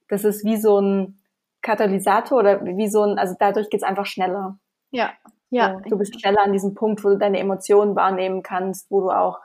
[0.09, 1.19] das ist wie so ein
[1.61, 4.59] Katalysator oder wie so ein, also dadurch geht's einfach schneller.
[4.91, 5.13] Ja,
[5.49, 5.79] ja.
[5.83, 9.09] So, du bist schneller an diesem Punkt, wo du deine Emotionen wahrnehmen kannst, wo du
[9.09, 9.39] auch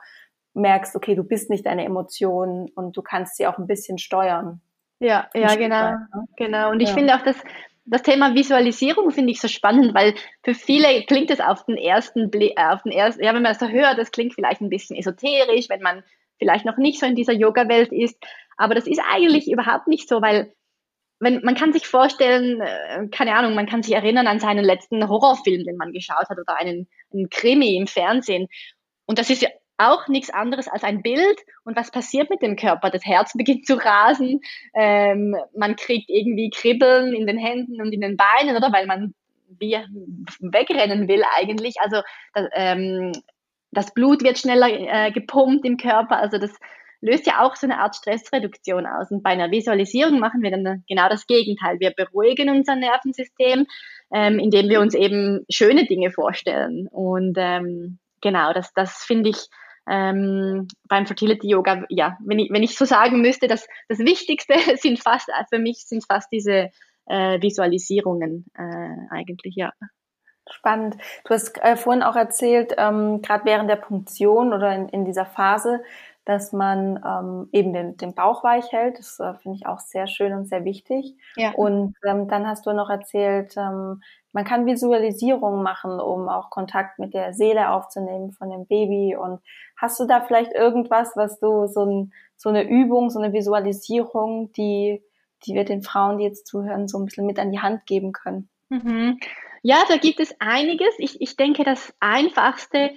[0.53, 4.61] merkst, okay, du bist nicht deine Emotionen und du kannst sie auch ein bisschen steuern.
[5.01, 6.07] Ja, ja, genau, ne?
[6.37, 6.69] genau.
[6.69, 6.93] Und ich ja.
[6.93, 7.35] finde auch, dass
[7.85, 12.29] das Thema Visualisierung finde ich so spannend, weil für viele klingt es auf den ersten
[12.29, 14.69] Blick, äh, auf den ersten, ja, wenn man es so hört, das klingt vielleicht ein
[14.69, 16.03] bisschen esoterisch, wenn man
[16.37, 18.15] vielleicht noch nicht so in dieser Yoga-Welt ist.
[18.57, 20.53] Aber das ist eigentlich überhaupt nicht so, weil
[21.19, 25.07] wenn, man kann sich vorstellen, äh, keine Ahnung, man kann sich erinnern an seinen letzten
[25.07, 28.47] Horrorfilm, den man geschaut hat oder einen, einen Krimi im Fernsehen.
[29.07, 29.49] Und das ist ja
[29.89, 31.39] auch nichts anderes als ein Bild.
[31.63, 32.89] Und was passiert mit dem Körper?
[32.89, 34.41] Das Herz beginnt zu rasen,
[34.73, 39.13] ähm, man kriegt irgendwie Kribbeln in den Händen und in den Beinen, oder weil man
[39.59, 39.77] wie
[40.39, 41.75] wegrennen will eigentlich.
[41.81, 42.01] Also
[42.33, 43.11] das, ähm,
[43.71, 46.17] das Blut wird schneller äh, gepumpt im Körper.
[46.17, 46.51] Also das
[47.01, 49.11] löst ja auch so eine Art Stressreduktion aus.
[49.11, 51.79] Und bei einer Visualisierung machen wir dann genau das Gegenteil.
[51.79, 53.65] Wir beruhigen unser Nervensystem,
[54.13, 56.87] ähm, indem wir uns eben schöne Dinge vorstellen.
[56.87, 59.47] Und ähm, genau, das, das finde ich
[59.89, 64.53] ähm, beim Fertility Yoga, ja, wenn ich, wenn ich so sagen müsste, dass das Wichtigste
[64.77, 66.69] sind fast, für mich sind fast diese
[67.07, 69.71] äh, Visualisierungen äh, eigentlich, ja.
[70.49, 70.97] Spannend.
[71.23, 75.25] Du hast äh, vorhin auch erzählt, ähm, gerade während der Punktion oder in, in dieser
[75.25, 75.81] Phase,
[76.25, 78.99] dass man ähm, eben den, den Bauch weich hält.
[78.99, 81.15] Das äh, finde ich auch sehr schön und sehr wichtig.
[81.35, 81.51] Ja.
[81.51, 84.01] Und ähm, dann hast du noch erzählt, ähm,
[84.33, 89.15] man kann Visualisierungen machen, um auch Kontakt mit der Seele aufzunehmen von dem Baby.
[89.15, 89.41] Und
[89.81, 94.51] hast du da vielleicht irgendwas, was du so, ein, so eine Übung, so eine Visualisierung,
[94.53, 95.01] die,
[95.45, 98.13] die wir den Frauen, die jetzt zuhören, so ein bisschen mit an die Hand geben
[98.13, 98.47] können?
[98.69, 99.19] Mhm.
[99.63, 100.93] Ja, da gibt es einiges.
[100.99, 102.91] Ich, ich denke, das Einfachste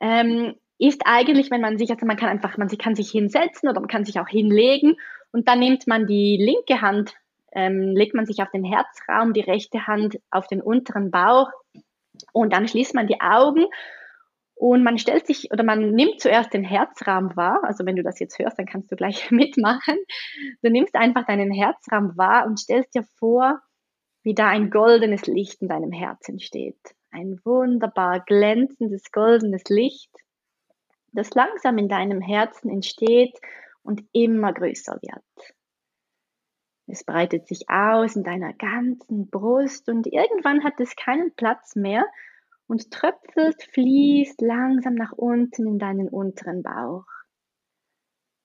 [0.00, 3.80] ähm, ist eigentlich, wenn man sich, also man kann einfach, man kann sich hinsetzen oder
[3.80, 4.96] man kann sich auch hinlegen
[5.32, 7.14] und dann nimmt man die linke Hand,
[7.52, 11.50] ähm, legt man sich auf den Herzraum, die rechte Hand auf den unteren Bauch
[12.32, 13.66] und dann schließt man die Augen
[14.60, 17.60] und man stellt sich oder man nimmt zuerst den Herzraum wahr.
[17.64, 19.96] Also wenn du das jetzt hörst, dann kannst du gleich mitmachen.
[20.62, 23.60] Du nimmst einfach deinen Herzraum wahr und stellst dir vor,
[24.22, 26.78] wie da ein goldenes Licht in deinem Herzen steht.
[27.10, 30.10] Ein wunderbar glänzendes goldenes Licht
[31.12, 33.36] das langsam in deinem Herzen entsteht
[33.82, 35.54] und immer größer wird.
[36.86, 42.04] Es breitet sich aus in deiner ganzen Brust und irgendwann hat es keinen Platz mehr
[42.70, 47.04] und tröpfelt, fließt langsam nach unten in deinen unteren Bauch.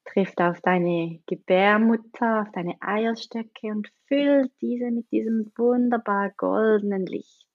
[0.05, 7.47] Trifft auf deine Gebärmutter, auf deine Eierstöcke und füllt diese mit diesem wunderbar goldenen Licht.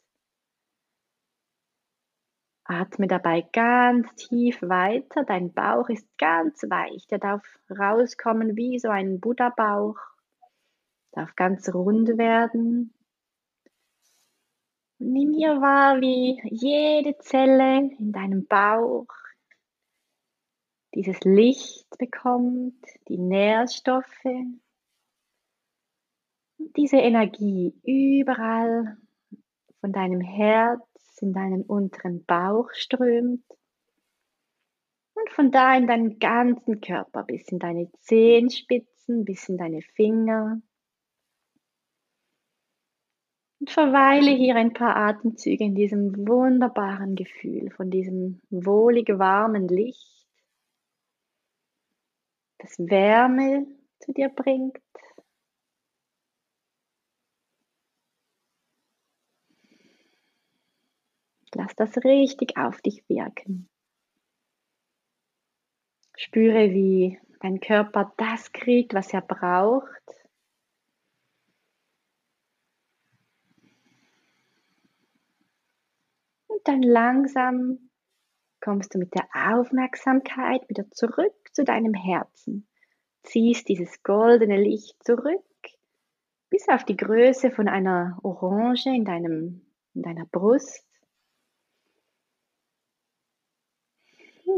[2.63, 5.25] Atme dabei ganz tief weiter.
[5.25, 7.05] Dein Bauch ist ganz weich.
[7.09, 9.99] Der darf rauskommen wie so ein Buddha-Bauch.
[11.11, 12.95] Darf ganz rund werden.
[15.01, 19.07] Nimm hier wahr, wie jede Zelle in deinem Bauch
[20.95, 24.25] dieses Licht bekommt, die Nährstoffe,
[26.77, 28.99] diese Energie überall
[29.81, 30.83] von deinem Herz
[31.21, 33.45] in deinen unteren Bauch strömt
[35.15, 40.61] und von da in deinen ganzen Körper bis in deine Zehenspitzen, bis in deine Finger.
[43.61, 50.27] Und verweile hier ein paar Atemzüge in diesem wunderbaren Gefühl von diesem wohlig warmen Licht,
[52.57, 53.67] das Wärme
[53.99, 54.79] zu dir bringt.
[61.55, 63.69] Lass das richtig auf dich wirken.
[66.17, 70.20] Spüre, wie dein Körper das kriegt, was er braucht.
[76.61, 77.91] Und dann langsam
[78.61, 82.69] kommst du mit der Aufmerksamkeit wieder zurück zu deinem Herzen.
[83.23, 85.43] Ziehst dieses goldene Licht zurück
[86.51, 89.63] bis auf die Größe von einer Orange in, deinem,
[89.95, 90.87] in deiner Brust.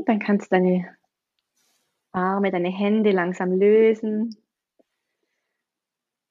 [0.07, 0.97] Dann kannst du deine
[2.11, 4.37] Arme, deine Hände langsam lösen.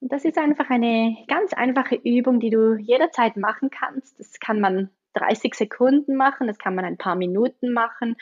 [0.02, 4.20] Und das ist einfach eine ganz einfache Übung, die du jederzeit machen kannst.
[4.20, 8.16] Das kann man 30 Sekunden machen, das kann man ein paar Minuten machen.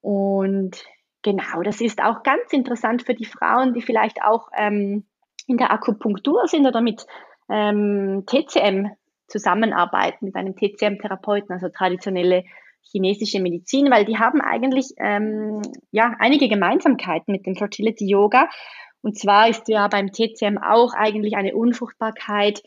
[0.00, 0.84] Und
[1.22, 5.04] genau, das ist auch ganz interessant für die Frauen, die vielleicht auch ähm,
[5.46, 7.06] in der Akupunktur sind oder mit
[7.48, 8.90] ähm, TCM
[9.26, 12.44] zusammenarbeiten, mit einem TCM-Therapeuten, also traditionelle
[12.82, 18.48] chinesische Medizin, weil die haben eigentlich ähm, ja einige Gemeinsamkeiten mit dem Fertility Yoga.
[19.02, 22.62] Und zwar ist ja beim TCM auch eigentlich eine Unfruchtbarkeit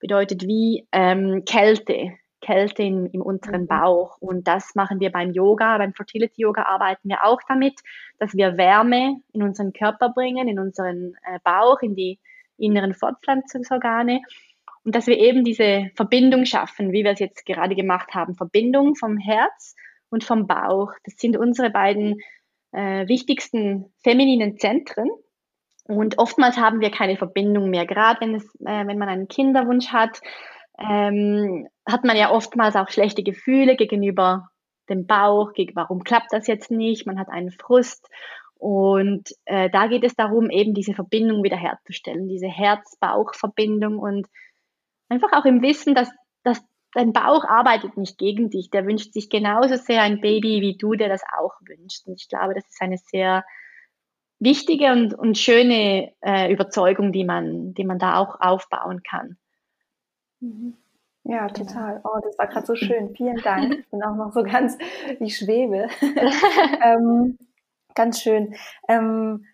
[0.00, 2.12] bedeutet wie ähm, Kälte,
[2.44, 3.66] Kälte in, im unteren mhm.
[3.66, 4.18] Bauch.
[4.20, 7.80] Und das machen wir beim Yoga, beim Fertility Yoga arbeiten wir auch damit,
[8.18, 12.18] dass wir Wärme in unseren Körper bringen, in unseren äh, Bauch, in die
[12.56, 14.20] inneren Fortpflanzungsorgane
[14.84, 18.34] und dass wir eben diese Verbindung schaffen, wie wir es jetzt gerade gemacht haben.
[18.34, 19.74] Verbindung vom Herz
[20.10, 20.92] und vom Bauch.
[21.04, 22.20] Das sind unsere beiden
[22.72, 25.10] äh, wichtigsten femininen Zentren.
[25.86, 27.86] Und oftmals haben wir keine Verbindung mehr.
[27.86, 30.20] Gerade wenn, es, äh, wenn man einen Kinderwunsch hat,
[30.78, 34.48] ähm, hat man ja oftmals auch schlechte Gefühle gegenüber
[34.88, 38.08] dem Bauch, gegen, warum klappt das jetzt nicht, man hat einen Frust.
[38.56, 44.26] Und äh, da geht es darum, eben diese Verbindung wiederherzustellen, diese Herz-Bauch-Verbindung und
[45.08, 46.10] Einfach auch im Wissen, dass,
[46.42, 46.60] dass
[46.92, 48.70] dein Bauch arbeitet nicht gegen dich.
[48.70, 52.06] Der wünscht sich genauso sehr ein Baby wie du, der das auch wünscht.
[52.06, 53.44] Und ich glaube, das ist eine sehr
[54.38, 59.36] wichtige und, und schöne äh, Überzeugung, die man, die man da auch aufbauen kann.
[60.44, 60.74] Mhm.
[61.24, 61.70] Ja, genau.
[61.70, 62.00] total.
[62.04, 63.14] Oh, das war gerade so schön.
[63.16, 63.74] Vielen Dank.
[63.80, 64.76] Ich bin auch noch so ganz,
[65.20, 65.88] ich schwebe.
[66.82, 67.38] ähm,
[67.94, 68.54] ganz schön.
[68.88, 69.46] Ähm,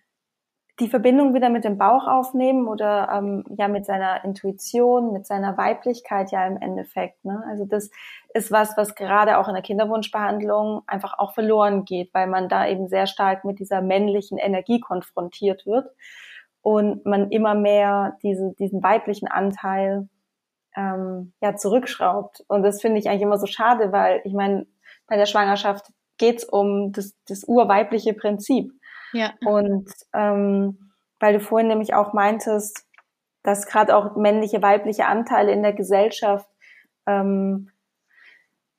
[0.80, 5.58] die Verbindung wieder mit dem Bauch aufnehmen oder ähm, ja mit seiner Intuition, mit seiner
[5.58, 7.22] Weiblichkeit ja im Endeffekt.
[7.22, 7.44] Ne?
[7.46, 7.90] Also das
[8.32, 12.66] ist was, was gerade auch in der Kinderwunschbehandlung einfach auch verloren geht, weil man da
[12.66, 15.86] eben sehr stark mit dieser männlichen Energie konfrontiert wird
[16.62, 20.08] und man immer mehr diese, diesen weiblichen Anteil
[20.76, 22.44] ähm, ja zurückschraubt.
[22.48, 24.66] Und das finde ich eigentlich immer so schade, weil ich meine,
[25.06, 25.86] bei der Schwangerschaft
[26.18, 28.72] geht's um das, das urweibliche Prinzip.
[29.12, 29.32] Ja.
[29.44, 32.86] Und ähm, weil du vorhin nämlich auch meintest,
[33.42, 36.48] dass gerade auch männliche, weibliche Anteile in der Gesellschaft
[37.06, 37.70] ähm,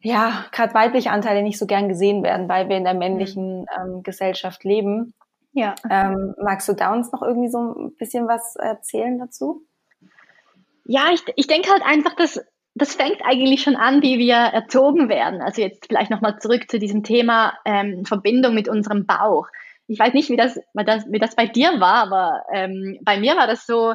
[0.04, 4.01] ja, gerade weibliche Anteile nicht so gern gesehen werden, weil wir in der männlichen ähm,
[4.04, 5.13] Gesellschaft leben.
[5.54, 5.75] Ja.
[5.89, 9.63] Ähm, magst du da uns noch irgendwie so ein bisschen was erzählen dazu?
[10.86, 12.39] Ja, ich, ich denke halt einfach, dass
[12.76, 15.41] das fängt eigentlich schon an, wie wir erzogen werden.
[15.41, 19.48] Also jetzt vielleicht nochmal zurück zu diesem Thema ähm, Verbindung mit unserem Bauch.
[19.88, 23.20] Ich weiß nicht, wie das, wie das, wie das bei dir war, aber ähm, bei
[23.20, 23.94] mir war das so,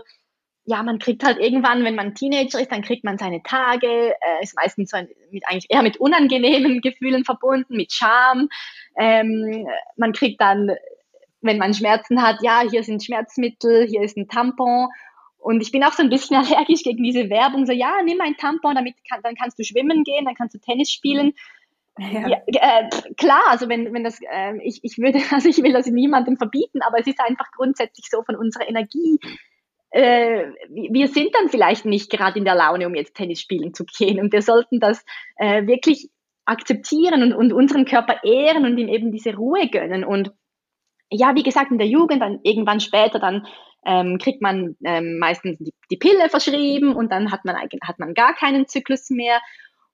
[0.66, 4.42] ja, man kriegt halt irgendwann, wenn man Teenager ist, dann kriegt man seine Tage, äh,
[4.42, 8.48] ist meistens so ein, mit eigentlich eher mit unangenehmen Gefühlen verbunden, mit Scham.
[8.98, 10.72] Ähm, man kriegt dann,
[11.40, 14.88] wenn man Schmerzen hat, ja, hier sind Schmerzmittel, hier ist ein Tampon.
[15.46, 18.36] Und ich bin auch so ein bisschen allergisch gegen diese Werbung, so, ja, nimm ein
[18.36, 21.34] Tampon, damit kann, dann kannst du schwimmen gehen, dann kannst du Tennis spielen.
[21.98, 22.28] Ja.
[22.28, 25.86] Ja, äh, klar, also wenn, wenn das, äh, ich, ich würde, also ich will das
[25.86, 29.20] niemandem verbieten, aber es ist einfach grundsätzlich so von unserer Energie
[29.90, 33.84] äh, wir sind dann vielleicht nicht gerade in der Laune, um jetzt Tennis spielen zu
[33.84, 34.18] gehen.
[34.20, 35.04] Und wir sollten das
[35.36, 36.10] äh, wirklich
[36.44, 40.04] akzeptieren und, und unseren Körper ehren und ihm eben diese Ruhe gönnen.
[40.04, 40.32] Und
[41.08, 43.46] ja, wie gesagt, in der Jugend, dann irgendwann später, dann
[43.86, 48.14] ähm, kriegt man ähm, meistens die, die Pille verschrieben und dann hat man, hat man
[48.14, 49.40] gar keinen Zyklus mehr.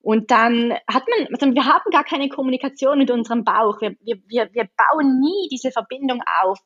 [0.00, 3.80] Und dann hat man, also wir haben gar keine Kommunikation mit unserem Bauch.
[3.80, 6.58] Wir, wir, wir bauen nie diese Verbindung auf.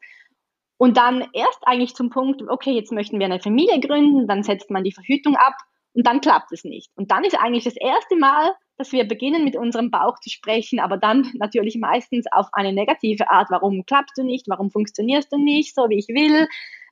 [0.78, 4.70] Und dann erst eigentlich zum Punkt, okay, jetzt möchten wir eine Familie gründen, dann setzt
[4.70, 5.54] man die Verhütung ab
[5.94, 6.90] und dann klappt es nicht.
[6.96, 10.78] Und dann ist eigentlich das erste Mal, dass wir beginnen mit unserem Bauch zu sprechen,
[10.80, 13.48] aber dann natürlich meistens auf eine negative Art.
[13.50, 14.46] Warum klappst du nicht?
[14.48, 16.46] Warum funktionierst du nicht so, wie ich will?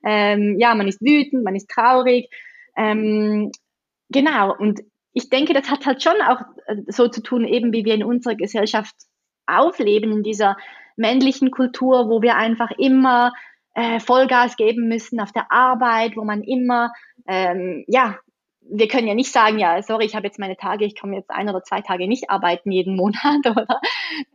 [0.05, 2.29] Ähm, ja, man ist wütend, man ist traurig.
[2.77, 3.51] Ähm,
[4.09, 4.55] genau.
[4.55, 4.81] Und
[5.13, 8.03] ich denke, das hat halt schon auch äh, so zu tun, eben wie wir in
[8.03, 8.95] unserer Gesellschaft
[9.47, 10.57] aufleben, in dieser
[10.95, 13.33] männlichen Kultur, wo wir einfach immer
[13.73, 16.93] äh, Vollgas geben müssen auf der Arbeit, wo man immer,
[17.27, 18.17] ähm, ja,
[18.69, 21.29] wir können ja nicht sagen, ja, sorry, ich habe jetzt meine Tage, ich komme jetzt
[21.29, 23.79] ein oder zwei Tage nicht arbeiten jeden Monat, oder?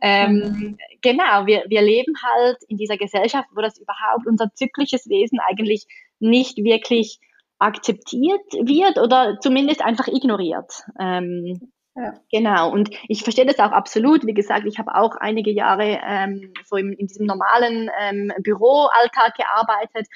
[0.01, 0.77] Ähm, mhm.
[1.01, 5.85] Genau, wir, wir leben halt in dieser Gesellschaft, wo das überhaupt unser zyklisches Wesen eigentlich
[6.19, 7.19] nicht wirklich
[7.59, 10.83] akzeptiert wird oder zumindest einfach ignoriert.
[10.99, 12.13] Ähm, ja.
[12.31, 14.25] Genau, und ich verstehe das auch absolut.
[14.25, 19.35] Wie gesagt, ich habe auch einige Jahre ähm, so im, in diesem normalen ähm, Büroalltag
[19.35, 20.07] gearbeitet.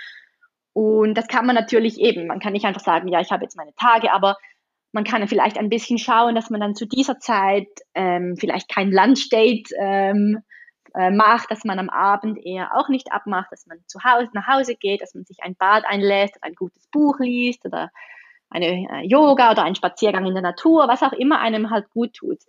[0.75, 3.55] Und das kann man natürlich eben, man kann nicht einfach sagen, ja, ich habe jetzt
[3.55, 4.35] meine Tage, aber
[4.91, 8.91] man kann vielleicht ein bisschen schauen, dass man dann zu dieser Zeit ähm, vielleicht kein
[8.91, 10.39] Lunchdate ähm,
[10.93, 14.47] äh, macht, dass man am Abend eher auch nicht abmacht, dass man zu Hause nach
[14.47, 17.89] Hause geht, dass man sich ein Bad einlässt, ein gutes Buch liest oder
[18.49, 22.15] eine äh, Yoga oder ein Spaziergang in der Natur, was auch immer einem halt gut
[22.15, 22.39] tut.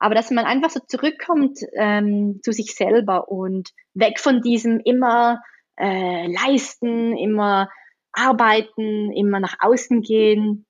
[0.00, 5.40] Aber dass man einfach so zurückkommt ähm, zu sich selber und weg von diesem immer
[5.80, 7.68] äh, leisten, immer
[8.12, 10.66] arbeiten, immer nach außen gehen.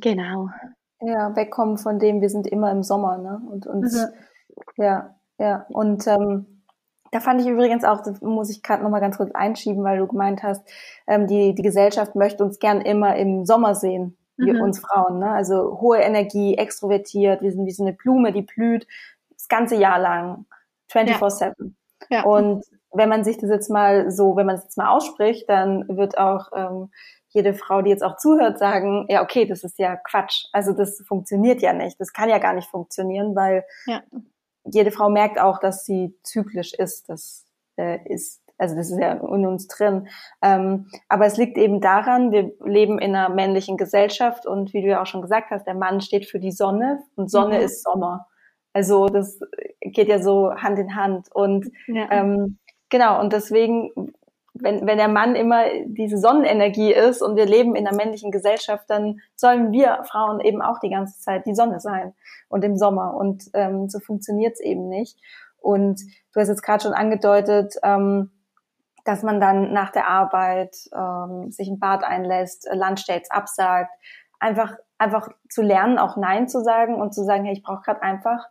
[0.00, 0.48] Genau.
[1.00, 3.42] Ja, wegkommen von dem, wir sind immer im Sommer, ne?
[3.50, 4.82] Und uns, mhm.
[4.82, 5.66] ja, ja.
[5.68, 6.62] Und ähm,
[7.10, 10.06] da fand ich übrigens auch, das muss ich gerade nochmal ganz kurz einschieben, weil du
[10.06, 10.66] gemeint hast,
[11.06, 14.62] ähm, die, die Gesellschaft möchte uns gern immer im Sommer sehen, wir, mhm.
[14.62, 15.20] uns Frauen.
[15.20, 15.30] Ne?
[15.30, 18.86] Also hohe Energie, extrovertiert, wir sind wie so eine Blume, die blüht
[19.30, 20.46] das ganze Jahr lang,
[20.90, 21.54] 24-7.
[22.10, 22.18] Ja.
[22.18, 22.22] Ja.
[22.24, 25.86] Und wenn man sich das jetzt mal so, wenn man es jetzt mal ausspricht, dann
[25.88, 26.90] wird auch ähm,
[27.28, 30.46] jede Frau, die jetzt auch zuhört, sagen, ja, okay, das ist ja Quatsch.
[30.52, 32.00] Also das funktioniert ja nicht.
[32.00, 34.02] Das kann ja gar nicht funktionieren, weil ja
[34.64, 37.08] jede Frau merkt auch, dass sie zyklisch ist.
[37.08, 37.44] Das
[37.76, 40.08] äh, ist, also das ist ja in uns drin.
[40.42, 44.88] Ähm, aber es liegt eben daran, wir leben in einer männlichen Gesellschaft und wie du
[44.88, 47.64] ja auch schon gesagt hast, der Mann steht für die Sonne und Sonne mhm.
[47.64, 48.26] ist Sommer.
[48.72, 49.38] Also das
[49.80, 51.30] geht ja so Hand in Hand.
[51.32, 52.10] Und ja.
[52.10, 52.58] ähm,
[52.94, 53.90] genau, und deswegen
[54.54, 58.88] wenn, wenn der Mann immer diese Sonnenenergie ist und wir leben in einer männlichen Gesellschaft,
[58.88, 62.14] dann sollen wir Frauen eben auch die ganze Zeit die Sonne sein
[62.48, 63.14] und im Sommer.
[63.14, 65.18] Und ähm, so funktioniert's eben nicht.
[65.58, 66.00] Und
[66.32, 68.30] du hast jetzt gerade schon angedeutet, ähm,
[69.04, 73.90] dass man dann nach der Arbeit ähm, sich ein Bad einlässt, Lunchdates absagt,
[74.38, 78.02] einfach einfach zu lernen, auch Nein zu sagen und zu sagen, hey, ich brauche gerade
[78.02, 78.46] einfach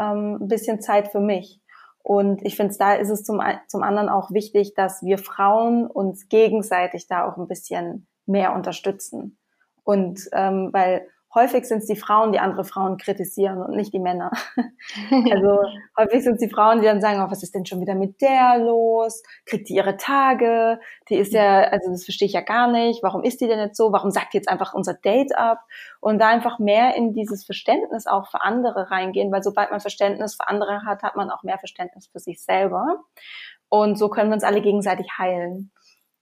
[0.00, 1.60] ähm, ein bisschen Zeit für mich.
[2.04, 6.28] Und ich finde, da ist es zum, zum anderen auch wichtig, dass wir Frauen uns
[6.28, 9.38] gegenseitig da auch ein bisschen mehr unterstützen.
[9.84, 13.98] Und ähm, weil häufig sind es die Frauen, die andere Frauen kritisieren und nicht die
[13.98, 14.30] Männer.
[15.10, 15.62] also
[15.98, 18.20] häufig sind es die Frauen, die dann sagen, oh, was ist denn schon wieder mit
[18.20, 19.22] der los?
[19.46, 20.78] Kriegt die ihre Tage?
[21.08, 23.02] Die ist ja, also das verstehe ich ja gar nicht.
[23.02, 23.92] Warum ist die denn jetzt so?
[23.92, 25.60] Warum sagt die jetzt einfach unser Date ab?
[26.00, 30.36] Und da einfach mehr in dieses Verständnis auch für andere reingehen, weil sobald man Verständnis
[30.36, 33.00] für andere hat, hat man auch mehr Verständnis für sich selber.
[33.68, 35.72] Und so können wir uns alle gegenseitig heilen.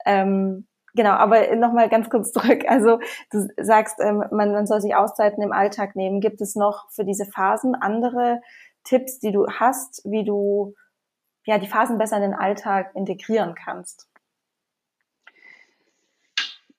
[0.07, 2.65] Ähm, genau, aber nochmal ganz kurz zurück.
[2.69, 2.99] Also
[3.31, 6.21] du sagst, ähm, man, man soll sich Auszeiten im Alltag nehmen.
[6.21, 8.41] Gibt es noch für diese Phasen andere
[8.85, 10.75] Tipps, die du hast, wie du
[11.45, 14.09] ja die Phasen besser in den Alltag integrieren kannst?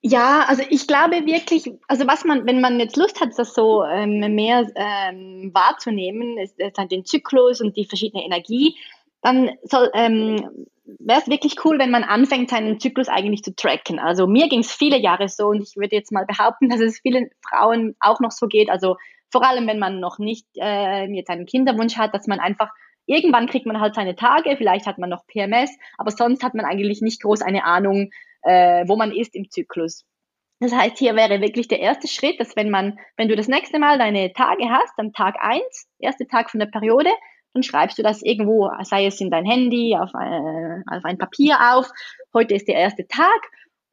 [0.05, 3.85] Ja, also ich glaube wirklich, also was man, wenn man jetzt Lust hat, das so
[3.85, 8.75] ähm, mehr ähm, wahrzunehmen, ist, ist halt den Zyklus und die verschiedene Energie,
[9.23, 10.67] dann soll, ähm,
[10.99, 13.99] wäre es wirklich cool, wenn man anfängt, seinen Zyklus eigentlich zu tracken.
[13.99, 16.99] Also mir ging es viele Jahre so und ich würde jetzt mal behaupten, dass es
[16.99, 18.69] vielen Frauen auch noch so geht.
[18.69, 18.97] Also
[19.31, 22.69] vor allem, wenn man noch nicht äh, jetzt einen Kinderwunsch hat, dass man einfach
[23.05, 26.65] irgendwann kriegt man halt seine Tage, vielleicht hat man noch PMS, aber sonst hat man
[26.65, 28.11] eigentlich nicht groß eine Ahnung,
[28.43, 30.05] äh, wo man ist im Zyklus.
[30.59, 33.79] Das heißt, hier wäre wirklich der erste Schritt, dass wenn man, wenn du das nächste
[33.79, 37.09] Mal deine Tage hast, am Tag eins, erste Tag von der Periode,
[37.53, 41.57] dann schreibst du das irgendwo, sei es in dein Handy, auf, äh, auf ein Papier
[41.73, 41.89] auf.
[42.33, 43.41] Heute ist der erste Tag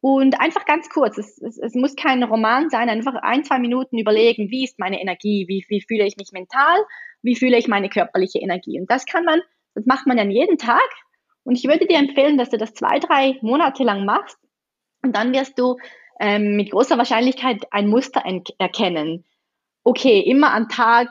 [0.01, 3.99] und einfach ganz kurz, es, es, es muss kein Roman sein, einfach ein, zwei Minuten
[3.99, 6.79] überlegen, wie ist meine Energie, wie, wie fühle ich mich mental,
[7.23, 8.81] wie fühle ich meine körperliche Energie.
[8.81, 9.43] Und das kann man,
[9.75, 10.89] das macht man dann jeden Tag.
[11.45, 14.39] Und ich würde dir empfehlen, dass du das zwei, drei Monate lang machst.
[15.03, 15.77] Und dann wirst du
[16.19, 18.23] ähm, mit großer Wahrscheinlichkeit ein Muster
[18.59, 19.25] erkennen.
[19.85, 21.09] Okay, immer an Tag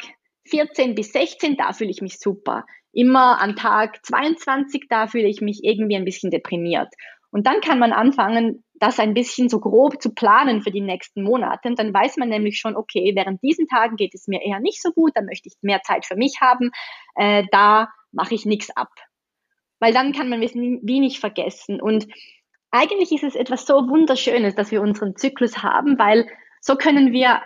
[0.49, 2.65] 14 bis 16, da fühle ich mich super.
[2.91, 6.89] Immer an Tag 22, da fühle ich mich irgendwie ein bisschen deprimiert.
[7.31, 11.21] Und dann kann man anfangen, das ein bisschen so grob zu planen für die nächsten
[11.21, 11.69] Monate.
[11.69, 14.81] Und dann weiß man nämlich schon, okay, während diesen Tagen geht es mir eher nicht
[14.81, 16.71] so gut, da möchte ich mehr Zeit für mich haben,
[17.15, 18.89] äh, da mache ich nichts ab.
[19.79, 21.81] Weil dann kann man es wie nicht vergessen.
[21.81, 22.07] Und
[22.71, 26.27] eigentlich ist es etwas so Wunderschönes, dass wir unseren Zyklus haben, weil
[26.61, 27.41] so können wir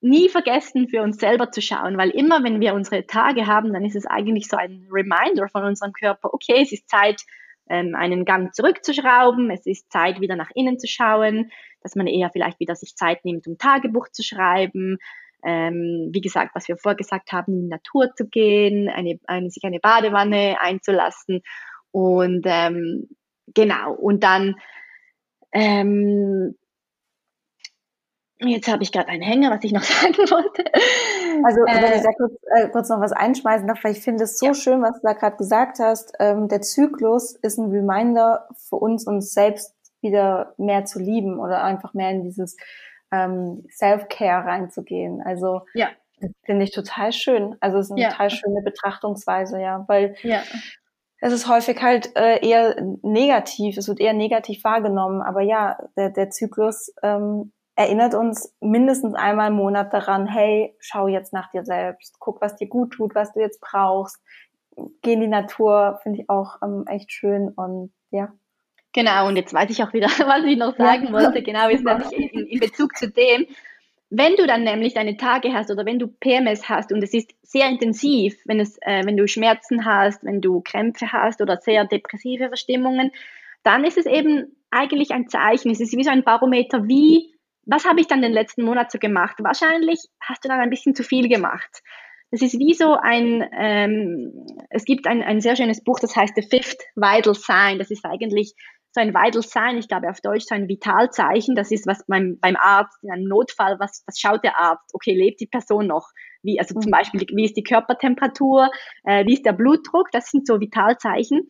[0.00, 3.84] nie vergessen, für uns selber zu schauen, weil immer, wenn wir unsere Tage haben, dann
[3.84, 7.22] ist es eigentlich so ein Reminder von unserem Körper, okay, es ist Zeit,
[7.68, 11.50] ähm, einen Gang zurückzuschrauben, es ist Zeit, wieder nach innen zu schauen,
[11.82, 14.98] dass man eher vielleicht wieder sich Zeit nimmt, um Tagebuch zu schreiben,
[15.44, 19.64] ähm, wie gesagt, was wir vorgesagt haben, in die Natur zu gehen, eine, eine, sich
[19.64, 21.42] eine Badewanne einzulassen
[21.90, 23.08] und ähm,
[23.54, 24.56] genau, und dann
[25.52, 26.56] ähm,
[28.40, 30.64] Jetzt habe ich gerade einen Hänger, was ich noch sagen wollte.
[31.44, 34.24] Also wenn äh, ich da kurz, äh, kurz noch was einschmeißen darf, weil ich finde
[34.24, 34.54] es so ja.
[34.54, 36.12] schön, was du da gerade gesagt hast.
[36.20, 41.64] Ähm, der Zyklus ist ein Reminder für uns, uns selbst wieder mehr zu lieben oder
[41.64, 42.56] einfach mehr in dieses
[43.10, 45.20] ähm, Self-Care reinzugehen.
[45.22, 45.88] Also ja.
[46.44, 47.56] finde ich total schön.
[47.60, 48.10] Also es ist eine ja.
[48.10, 50.42] total schöne Betrachtungsweise, ja, weil ja.
[51.20, 55.22] es ist häufig halt äh, eher negativ, es wird eher negativ wahrgenommen.
[55.22, 61.06] Aber ja, der, der Zyklus ähm, erinnert uns mindestens einmal im Monat daran, hey, schau
[61.06, 64.20] jetzt nach dir selbst, guck, was dir gut tut, was du jetzt brauchst,
[65.00, 68.32] geh in die Natur, finde ich auch ähm, echt schön und ja.
[68.92, 72.10] Genau, und jetzt weiß ich auch wieder, was ich noch sagen wollte, genau, ist nämlich
[72.10, 73.46] in, in Bezug zu dem,
[74.10, 77.30] wenn du dann nämlich deine Tage hast oder wenn du PMS hast und es ist
[77.42, 81.84] sehr intensiv, wenn es, äh, wenn du Schmerzen hast, wenn du Krämpfe hast oder sehr
[81.84, 83.12] depressive Verstimmungen,
[83.62, 87.37] dann ist es eben eigentlich ein Zeichen, es ist wie so ein Barometer, wie
[87.68, 89.36] was habe ich dann den letzten Monat so gemacht?
[89.40, 91.82] Wahrscheinlich hast du dann ein bisschen zu viel gemacht.
[92.30, 96.34] Das ist wie so ein, ähm, es gibt ein, ein sehr schönes Buch, das heißt
[96.34, 97.78] The Fifth Vital Sign.
[97.78, 98.54] Das ist eigentlich
[98.92, 101.54] so ein Vital Sign, ich glaube auf Deutsch so ein Vitalzeichen.
[101.54, 104.94] Das ist was beim, beim Arzt in einem Notfall, was, was schaut der Arzt?
[104.94, 106.08] Okay, lebt die Person noch?
[106.42, 106.92] Wie, also zum mhm.
[106.92, 108.70] Beispiel, wie ist die Körpertemperatur?
[109.04, 110.08] Äh, wie ist der Blutdruck?
[110.12, 111.48] Das sind so Vitalzeichen.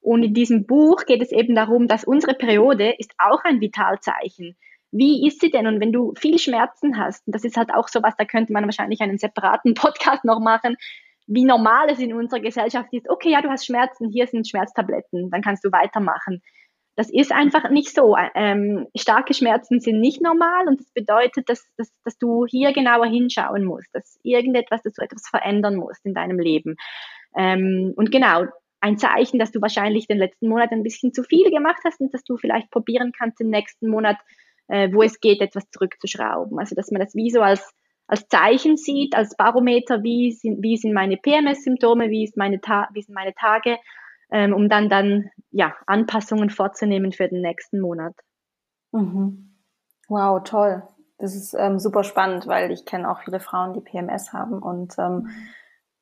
[0.00, 4.56] Und in diesem Buch geht es eben darum, dass unsere Periode ist auch ein Vitalzeichen
[4.96, 5.66] wie ist sie denn?
[5.66, 8.64] Und wenn du viel Schmerzen hast, und das ist halt auch sowas, da könnte man
[8.64, 10.76] wahrscheinlich einen separaten Podcast noch machen,
[11.26, 15.30] wie normal es in unserer Gesellschaft ist, okay, ja, du hast Schmerzen, hier sind Schmerztabletten,
[15.30, 16.40] dann kannst du weitermachen.
[16.94, 18.16] Das ist einfach nicht so.
[18.34, 23.06] Ähm, starke Schmerzen sind nicht normal und das bedeutet, dass, dass, dass du hier genauer
[23.06, 26.76] hinschauen musst, dass irgendetwas, dass du etwas verändern musst in deinem Leben.
[27.36, 28.44] Ähm, und genau,
[28.80, 32.14] ein Zeichen, dass du wahrscheinlich den letzten Monat ein bisschen zu viel gemacht hast und
[32.14, 34.16] dass du vielleicht probieren kannst, den nächsten Monat
[34.68, 36.58] äh, wo es geht, etwas zurückzuschrauben.
[36.58, 37.72] Also dass man das wie so als,
[38.06, 43.34] als Zeichen sieht, als Barometer, wie sind, wie sind meine PMS-Symptome, wie, wie sind meine
[43.34, 43.78] Tage,
[44.30, 48.14] ähm, um dann, dann ja, Anpassungen vorzunehmen für den nächsten Monat.
[48.92, 49.54] Mhm.
[50.08, 50.82] Wow, toll.
[51.18, 54.94] Das ist ähm, super spannend, weil ich kenne auch viele Frauen, die PMS haben und
[54.98, 55.28] ähm,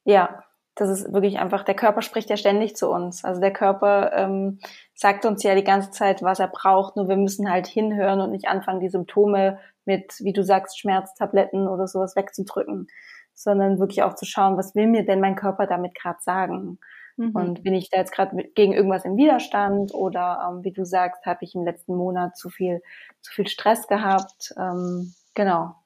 [0.04, 0.44] ja,
[0.74, 3.24] das ist wirklich einfach, der Körper spricht ja ständig zu uns.
[3.24, 4.58] Also der Körper ähm,
[4.94, 8.32] sagt uns ja die ganze Zeit, was er braucht, nur wir müssen halt hinhören und
[8.32, 12.88] nicht anfangen, die Symptome mit, wie du sagst, Schmerztabletten oder sowas wegzudrücken,
[13.34, 16.78] sondern wirklich auch zu schauen, was will mir denn mein Körper damit gerade sagen.
[17.16, 17.30] Mhm.
[17.36, 21.24] Und bin ich da jetzt gerade gegen irgendwas im Widerstand oder ähm, wie du sagst,
[21.24, 22.82] habe ich im letzten Monat zu viel,
[23.20, 24.52] zu viel Stress gehabt.
[24.58, 25.76] Ähm, genau.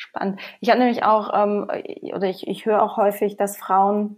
[0.00, 0.40] Spannend.
[0.60, 1.68] Ich habe nämlich auch, ähm,
[2.14, 4.16] oder ich, ich höre auch häufig, dass Frauen,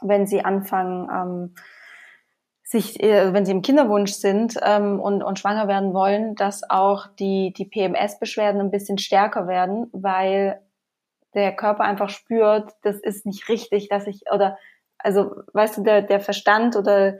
[0.00, 1.54] wenn sie anfangen, ähm,
[2.62, 7.08] sich, äh, wenn sie im Kinderwunsch sind ähm, und, und schwanger werden wollen, dass auch
[7.18, 10.62] die, die PMS-Beschwerden ein bisschen stärker werden, weil
[11.34, 14.56] der Körper einfach spürt, das ist nicht richtig, dass ich, oder
[14.96, 17.18] also weißt du, der, der Verstand oder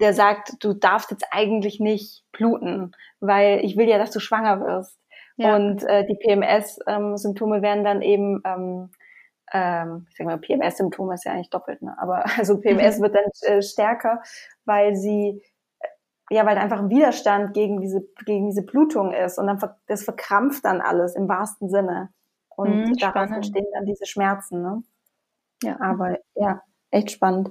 [0.00, 4.60] der sagt, du darfst jetzt eigentlich nicht bluten, weil ich will ja, dass du schwanger
[4.60, 4.99] wirst.
[5.40, 5.56] Ja.
[5.56, 8.90] Und äh, die PMS-Symptome werden dann eben, ähm,
[9.50, 11.96] ähm, ich sag mal, PMS-Symptome ist ja eigentlich doppelt, ne?
[11.98, 14.22] aber also PMS wird dann äh, stärker,
[14.66, 15.42] weil sie
[15.80, 15.86] äh,
[16.30, 20.04] ja, weil einfach ein Widerstand gegen diese gegen diese Blutung ist und dann ver das
[20.04, 22.10] verkrampft dann alles im wahrsten Sinne
[22.54, 24.60] und mhm, daraus entstehen dann diese Schmerzen.
[24.62, 24.82] Ne?
[25.62, 26.60] Ja, aber ja,
[26.90, 27.50] echt spannend.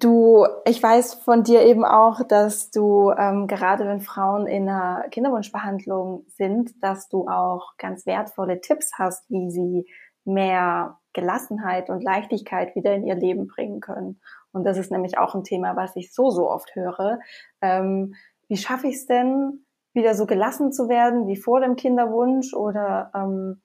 [0.00, 5.08] Du, ich weiß von dir eben auch, dass du ähm, gerade wenn Frauen in einer
[5.10, 9.86] Kinderwunschbehandlung sind, dass du auch ganz wertvolle Tipps hast, wie sie
[10.24, 14.20] mehr Gelassenheit und Leichtigkeit wieder in ihr Leben bringen können.
[14.52, 17.20] Und das ist nämlich auch ein Thema, was ich so, so oft höre.
[17.60, 18.14] Ähm,
[18.48, 22.52] wie schaffe ich es denn, wieder so gelassen zu werden wie vor dem Kinderwunsch?
[22.52, 23.62] Oder ähm,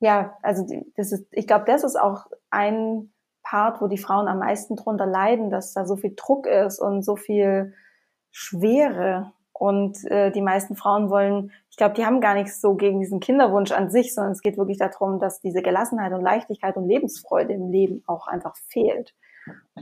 [0.00, 0.66] ja, also
[0.96, 3.12] das ist, ich glaube, das ist auch ein
[3.48, 7.02] Part, wo die Frauen am meisten drunter leiden, dass da so viel Druck ist und
[7.02, 7.72] so viel
[8.30, 9.32] Schwere.
[9.52, 13.20] Und äh, die meisten Frauen wollen, ich glaube, die haben gar nichts so gegen diesen
[13.20, 17.54] Kinderwunsch an sich, sondern es geht wirklich darum, dass diese Gelassenheit und Leichtigkeit und Lebensfreude
[17.54, 19.14] im Leben auch einfach fehlt.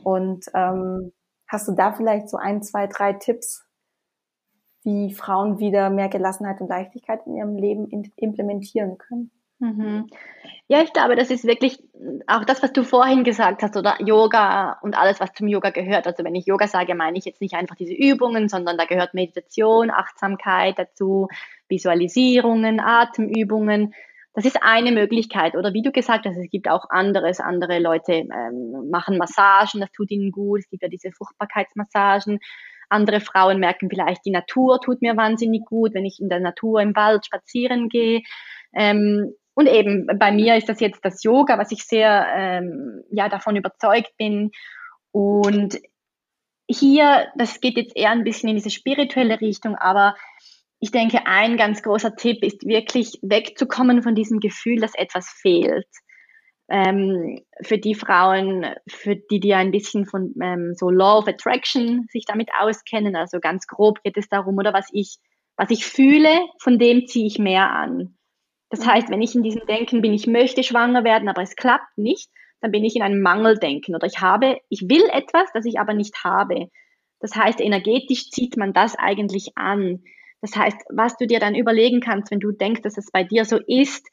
[0.04, 1.12] Und ähm,
[1.48, 3.66] hast du da vielleicht so ein, zwei, drei Tipps,
[4.84, 9.32] wie Frauen wieder mehr Gelassenheit und Leichtigkeit in ihrem Leben implementieren können?
[9.58, 10.06] Mhm.
[10.68, 11.78] Ja, ich glaube, das ist wirklich
[12.26, 16.06] auch das, was du vorhin gesagt hast, oder Yoga und alles, was zum Yoga gehört.
[16.06, 19.14] Also wenn ich Yoga sage, meine ich jetzt nicht einfach diese Übungen, sondern da gehört
[19.14, 21.28] Meditation, Achtsamkeit dazu,
[21.68, 23.94] Visualisierungen, Atemübungen.
[24.34, 25.56] Das ist eine Möglichkeit.
[25.56, 27.40] Oder wie du gesagt hast, es gibt auch anderes.
[27.40, 30.60] Andere Leute ähm, machen Massagen, das tut ihnen gut.
[30.60, 32.40] Es gibt ja diese Fruchtbarkeitsmassagen.
[32.90, 36.80] Andere Frauen merken vielleicht, die Natur tut mir wahnsinnig gut, wenn ich in der Natur
[36.82, 38.20] im Wald spazieren gehe.
[38.74, 43.30] Ähm, und eben bei mir ist das jetzt das Yoga, was ich sehr ähm, ja
[43.30, 44.50] davon überzeugt bin.
[45.12, 45.78] Und
[46.68, 50.14] hier, das geht jetzt eher ein bisschen in diese spirituelle Richtung, aber
[50.78, 55.88] ich denke, ein ganz großer Tipp ist wirklich wegzukommen von diesem Gefühl, dass etwas fehlt.
[56.68, 62.04] Ähm, für die Frauen, für die, die ein bisschen von ähm, so Law of Attraction
[62.10, 65.16] sich damit auskennen, also ganz grob geht es darum, oder was ich,
[65.56, 68.15] was ich fühle, von dem ziehe ich mehr an.
[68.70, 68.86] Das mhm.
[68.86, 72.30] heißt, wenn ich in diesem Denken bin, ich möchte schwanger werden, aber es klappt nicht,
[72.60, 75.94] dann bin ich in einem Mangeldenken oder ich habe, ich will etwas, das ich aber
[75.94, 76.68] nicht habe.
[77.20, 80.02] Das heißt, energetisch zieht man das eigentlich an.
[80.40, 83.44] Das heißt, was du dir dann überlegen kannst, wenn du denkst, dass es bei dir
[83.44, 84.06] so ist,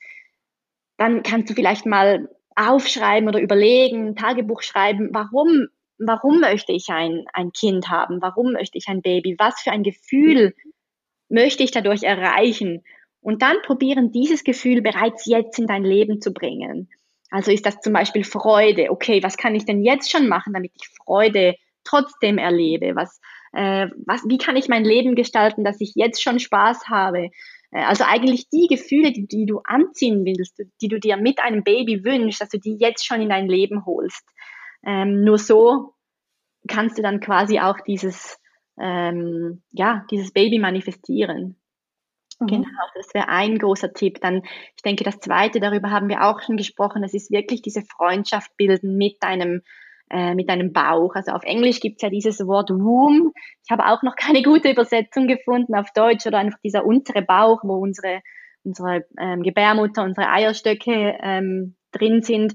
[0.97, 7.25] dann kannst du vielleicht mal aufschreiben oder überlegen, Tagebuch schreiben, warum, warum möchte ich ein,
[7.33, 8.21] ein Kind haben?
[8.21, 9.35] Warum möchte ich ein Baby?
[9.39, 10.53] Was für ein Gefühl
[11.29, 12.83] möchte ich dadurch erreichen?
[13.23, 16.89] Und dann probieren, dieses Gefühl bereits jetzt in dein Leben zu bringen.
[17.31, 18.91] Also ist das zum Beispiel Freude.
[18.91, 22.95] Okay, was kann ich denn jetzt schon machen, damit ich Freude trotzdem erlebe?
[22.95, 23.19] Was,
[23.53, 27.29] äh, was, wie kann ich mein Leben gestalten, dass ich jetzt schon Spaß habe?
[27.71, 31.63] Äh, also eigentlich die Gefühle, die, die, du anziehen willst, die du dir mit einem
[31.63, 34.27] Baby wünschst, dass du die jetzt schon in dein Leben holst.
[34.85, 35.93] Ähm, nur so
[36.67, 38.37] kannst du dann quasi auch dieses,
[38.79, 41.57] ähm, ja, dieses Baby manifestieren.
[42.43, 42.47] Mhm.
[42.47, 44.19] Genau, das wäre ein großer Tipp.
[44.21, 44.43] Dann,
[44.75, 48.55] ich denke, das zweite, darüber haben wir auch schon gesprochen, das ist wirklich diese Freundschaft
[48.57, 49.61] bilden mit deinem,
[50.09, 51.15] äh, mit deinem Bauch.
[51.15, 53.33] Also auf Englisch gibt es ja dieses Wort Womb.
[53.63, 57.61] Ich habe auch noch keine gute Übersetzung gefunden auf Deutsch oder einfach dieser untere Bauch,
[57.63, 58.21] wo unsere,
[58.63, 62.53] unsere ähm, Gebärmutter, unsere Eierstöcke ähm, drin sind.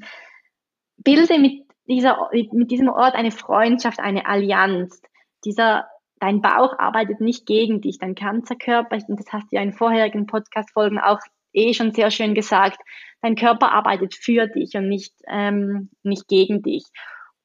[0.99, 5.01] Bilde mit dieser, mit diesem Ort eine Freundschaft, eine Allianz.
[5.45, 5.87] Dieser
[6.21, 10.27] dein Bauch arbeitet nicht gegen dich, dein Kanzerkörper, und das hast du ja in vorherigen
[10.27, 11.19] Podcast-Folgen auch
[11.53, 12.79] eh schon sehr schön gesagt,
[13.23, 16.85] dein Körper arbeitet für dich und nicht, ähm, nicht gegen dich.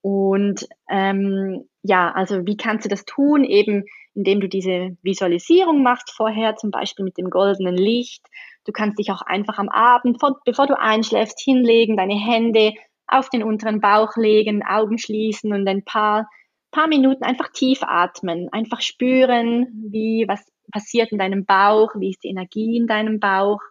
[0.02, 3.44] Und ähm, ja, also wie kannst du das tun?
[3.44, 8.26] Eben indem du diese Visualisierung machst vorher, zum Beispiel mit dem goldenen Licht.
[8.66, 12.74] Du kannst dich auch einfach am Abend, bevor du einschläfst, hinlegen, deine Hände
[13.08, 16.30] auf den unteren Bauch legen, Augen schließen und ein paar
[16.74, 22.24] paar Minuten einfach tief atmen, einfach spüren, wie was passiert in deinem Bauch, wie ist
[22.24, 23.62] die Energie in deinem Bauch,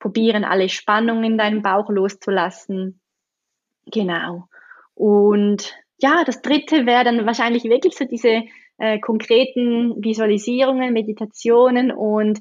[0.00, 3.00] probieren alle Spannungen in deinem Bauch loszulassen.
[3.86, 4.48] Genau.
[4.94, 8.42] Und ja, das dritte wäre dann wahrscheinlich wirklich so diese
[8.78, 12.40] äh, konkreten Visualisierungen, Meditationen und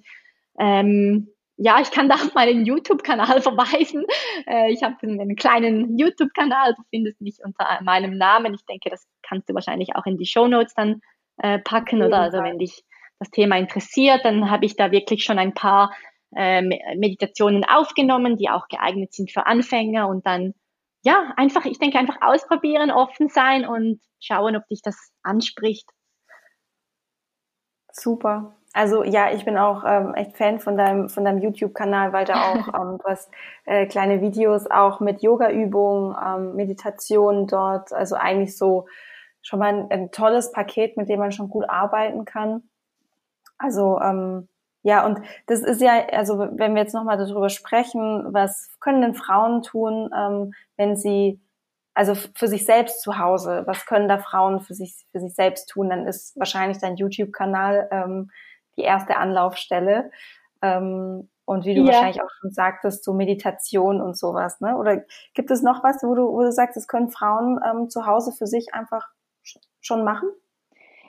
[0.57, 4.05] ähm, ja, ich kann da auf meinen YouTube-Kanal verweisen.
[4.47, 8.53] Äh, ich habe einen kleinen YouTube-Kanal, du findest mich unter meinem Namen.
[8.53, 11.01] Ich denke, das kannst du wahrscheinlich auch in die Show Notes dann
[11.37, 12.83] äh, packen oder also wenn dich
[13.19, 15.93] das Thema interessiert, dann habe ich da wirklich schon ein paar
[16.35, 20.53] äh, Meditationen aufgenommen, die auch geeignet sind für Anfänger und dann
[21.05, 25.89] ja, einfach, ich denke einfach ausprobieren, offen sein und schauen, ob dich das anspricht.
[27.91, 28.55] Super.
[28.73, 32.51] Also ja, ich bin auch ähm, echt Fan von deinem von deinem YouTube-Kanal, weil da
[32.51, 33.31] auch ähm, du hast
[33.65, 37.93] äh, kleine Videos auch mit Yoga-Übungen, ähm, Meditation dort.
[37.93, 38.87] Also eigentlich so
[39.43, 42.63] schon mal ein, ein, tolles Paket, mit dem man schon gut arbeiten kann.
[43.59, 44.47] Also ähm,
[44.83, 49.15] ja, und das ist ja, also wenn wir jetzt nochmal darüber sprechen, was können denn
[49.15, 51.39] Frauen tun, ähm, wenn sie,
[51.93, 55.69] also für sich selbst zu Hause, was können da Frauen für sich, für sich selbst
[55.69, 58.31] tun, dann ist wahrscheinlich dein YouTube-Kanal ähm,
[58.77, 60.11] die erste Anlaufstelle.
[60.61, 61.87] Ähm, und wie du ja.
[61.87, 64.77] wahrscheinlich auch schon sagtest, so Meditation und sowas, ne?
[64.77, 65.03] Oder
[65.33, 68.31] gibt es noch was, wo du, wo du sagst, das können Frauen ähm, zu Hause
[68.31, 69.09] für sich einfach
[69.81, 70.29] schon machen?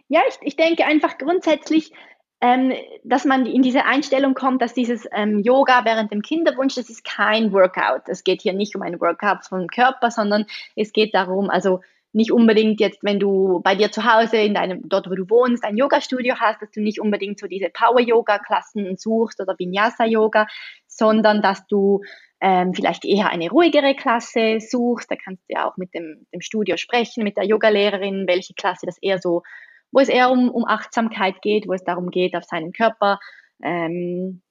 [0.09, 1.93] Ja, ich, ich denke einfach grundsätzlich,
[2.41, 6.91] ähm, dass man in diese Einstellung kommt, dass dieses ähm, Yoga während dem Kinderwunsch, das
[6.91, 8.03] ist kein Workout.
[8.09, 11.81] Es geht hier nicht um ein Workout vom Körper, sondern es geht darum, also
[12.15, 15.65] nicht unbedingt jetzt, wenn du bei dir zu Hause in deinem, dort wo du wohnst,
[15.65, 20.47] ein Yoga-Studio hast, dass du nicht unbedingt so diese Power-Yoga-Klassen suchst oder Vinyasa-Yoga,
[20.87, 22.03] sondern dass du
[22.41, 25.11] ähm, vielleicht eher eine ruhigere Klasse suchst.
[25.11, 28.87] Da kannst du ja auch mit dem, dem Studio sprechen, mit der Yogalehrerin, welche Klasse
[28.87, 29.43] das eher so,
[29.91, 33.19] wo es eher um, um Achtsamkeit geht, wo es darum geht, auf seinen Körper
[33.63, 34.43] ähm,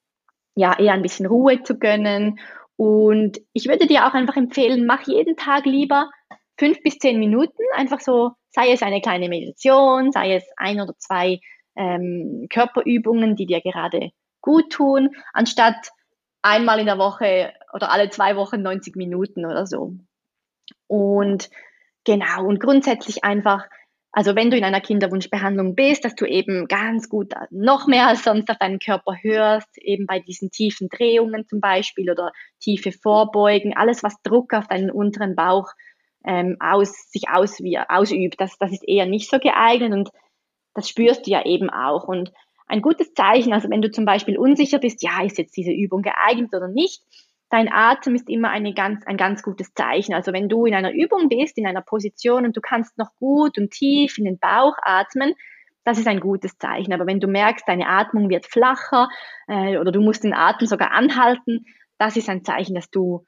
[0.55, 2.39] ja eher ein bisschen Ruhe zu gönnen.
[2.75, 6.09] Und ich würde dir auch einfach empfehlen, mach jeden Tag lieber
[6.57, 10.93] fünf bis zehn Minuten, einfach so, sei es eine kleine Meditation, sei es ein oder
[10.97, 11.39] zwei
[11.75, 15.89] ähm, Körperübungen, die dir gerade gut tun, anstatt
[16.43, 19.95] einmal in der Woche oder alle zwei Wochen 90 Minuten oder so.
[20.87, 21.49] Und
[22.03, 23.65] genau, und grundsätzlich einfach,
[24.11, 28.23] also wenn du in einer Kinderwunschbehandlung bist, dass du eben ganz gut noch mehr als
[28.23, 33.75] sonst auf deinen Körper hörst, eben bei diesen tiefen Drehungen zum Beispiel oder tiefe Vorbeugen,
[33.75, 35.71] alles was Druck auf deinen unteren Bauch
[36.25, 38.39] ähm, aus, sich aus, wie, ausübt.
[38.39, 40.09] Das, das ist eher nicht so geeignet und
[40.73, 42.07] das spürst du ja eben auch.
[42.07, 42.31] Und
[42.67, 46.01] ein gutes Zeichen, also wenn du zum Beispiel unsicher bist, ja, ist jetzt diese Übung
[46.01, 47.03] geeignet oder nicht,
[47.49, 50.13] dein Atem ist immer eine ganz, ein ganz gutes Zeichen.
[50.13, 53.59] Also wenn du in einer Übung bist, in einer Position und du kannst noch gut
[53.59, 55.35] und tief in den Bauch atmen,
[55.83, 56.93] das ist ein gutes Zeichen.
[56.93, 59.09] Aber wenn du merkst, deine Atmung wird flacher
[59.47, 61.65] äh, oder du musst den Atem sogar anhalten,
[61.99, 63.25] das ist ein Zeichen, dass du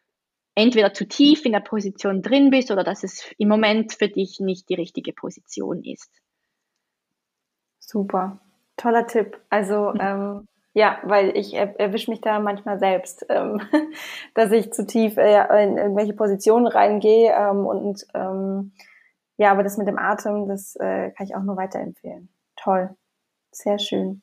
[0.55, 4.39] entweder zu tief in der Position drin bist oder dass es im Moment für dich
[4.39, 6.09] nicht die richtige Position ist.
[7.79, 8.39] Super,
[8.77, 9.39] toller Tipp.
[9.49, 9.99] Also mhm.
[9.99, 13.61] ähm, ja, weil ich er, erwische mich da manchmal selbst, ähm,
[14.33, 18.73] dass ich zu tief äh, in irgendwelche Positionen reingehe ähm, und ähm,
[19.37, 22.29] ja, aber das mit dem Atem, das äh, kann ich auch nur weiterempfehlen.
[22.55, 22.89] Toll,
[23.51, 24.21] sehr schön.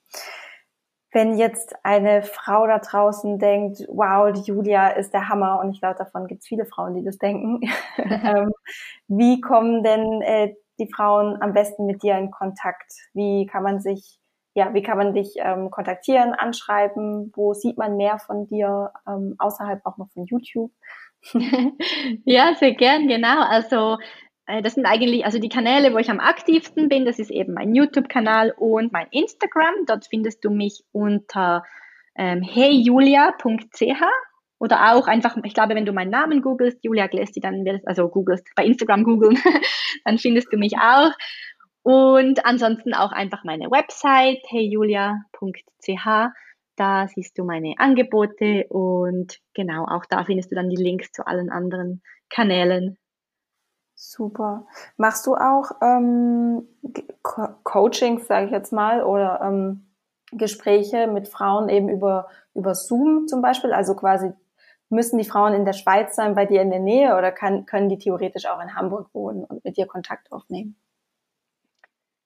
[1.13, 5.81] Wenn jetzt eine Frau da draußen denkt, wow, die Julia ist der Hammer, und ich
[5.81, 7.61] glaube, davon gibt es viele Frauen, die das denken,
[7.99, 8.53] ähm,
[9.09, 12.93] wie kommen denn äh, die Frauen am besten mit dir in Kontakt?
[13.13, 14.19] Wie kann man sich,
[14.55, 17.31] ja, wie kann man dich ähm, kontaktieren, anschreiben?
[17.35, 20.73] Wo sieht man mehr von dir, ähm, außerhalb auch noch von YouTube?
[22.25, 23.43] ja, sehr gern, genau.
[23.43, 23.99] Also
[24.47, 27.75] das sind eigentlich, also die Kanäle, wo ich am aktivsten bin, das ist eben mein
[27.75, 29.87] YouTube-Kanal und mein Instagram.
[29.87, 31.65] Dort findest du mich unter
[32.17, 34.03] ähm, heyjulia.ch
[34.59, 38.09] oder auch einfach, ich glaube, wenn du meinen Namen googelst, Julia Glesti, dann wirst, also
[38.09, 39.37] googelst, bei Instagram googeln,
[40.05, 41.11] dann findest du mich auch.
[41.83, 46.07] Und ansonsten auch einfach meine Website, heyjulia.ch.
[46.77, 51.27] Da siehst du meine Angebote und genau, auch da findest du dann die Links zu
[51.27, 52.99] allen anderen Kanälen.
[54.05, 54.67] Super.
[54.97, 56.67] Machst du auch ähm,
[57.23, 59.87] Co Coachings, sage ich jetzt mal, oder ähm,
[60.33, 63.73] Gespräche mit Frauen eben über, über Zoom zum Beispiel?
[63.73, 64.33] Also quasi
[64.89, 67.89] müssen die Frauen in der Schweiz sein, bei dir in der Nähe oder kann, können
[67.89, 70.75] die theoretisch auch in Hamburg wohnen und mit dir Kontakt aufnehmen?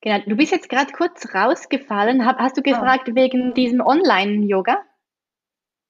[0.00, 2.24] Genau, du bist jetzt gerade kurz rausgefallen.
[2.24, 2.70] Hast du ah.
[2.70, 3.14] gefragt oh.
[3.14, 4.78] wegen diesem Online-Yoga?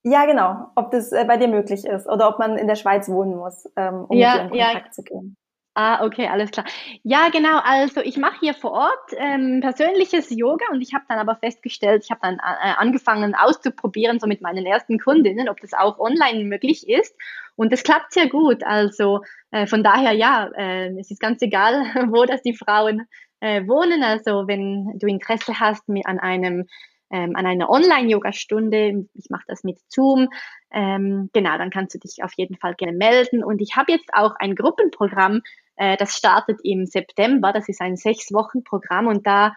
[0.03, 0.67] Ja, genau.
[0.75, 3.71] Ob das äh, bei dir möglich ist oder ob man in der Schweiz wohnen muss,
[3.77, 4.91] ähm, um ja, mit dir in Kontakt ja.
[4.91, 5.37] zu gehen.
[5.79, 6.65] Ah, okay, alles klar.
[7.03, 7.59] Ja, genau.
[7.63, 12.03] Also ich mache hier vor Ort ähm, persönliches Yoga und ich habe dann aber festgestellt,
[12.03, 16.45] ich habe dann äh, angefangen auszuprobieren, so mit meinen ersten Kundinnen, ob das auch online
[16.45, 17.15] möglich ist.
[17.57, 18.65] Und das klappt sehr gut.
[18.65, 19.21] Also
[19.51, 21.75] äh, von daher, ja, äh, es ist ganz egal,
[22.09, 23.07] wo das die Frauen
[23.41, 24.03] äh, wohnen.
[24.03, 26.65] Also wenn du Interesse hast mit, an einem
[27.11, 29.07] ähm, an einer Online-Yoga-Stunde.
[29.15, 30.29] Ich mache das mit Zoom.
[30.73, 33.45] Ähm, genau, dann kannst du dich auf jeden Fall gerne melden.
[33.45, 35.43] Und ich habe jetzt auch ein Gruppenprogramm,
[35.77, 37.53] äh, das startet im September.
[37.53, 39.55] Das ist ein sechs Wochen Programm und da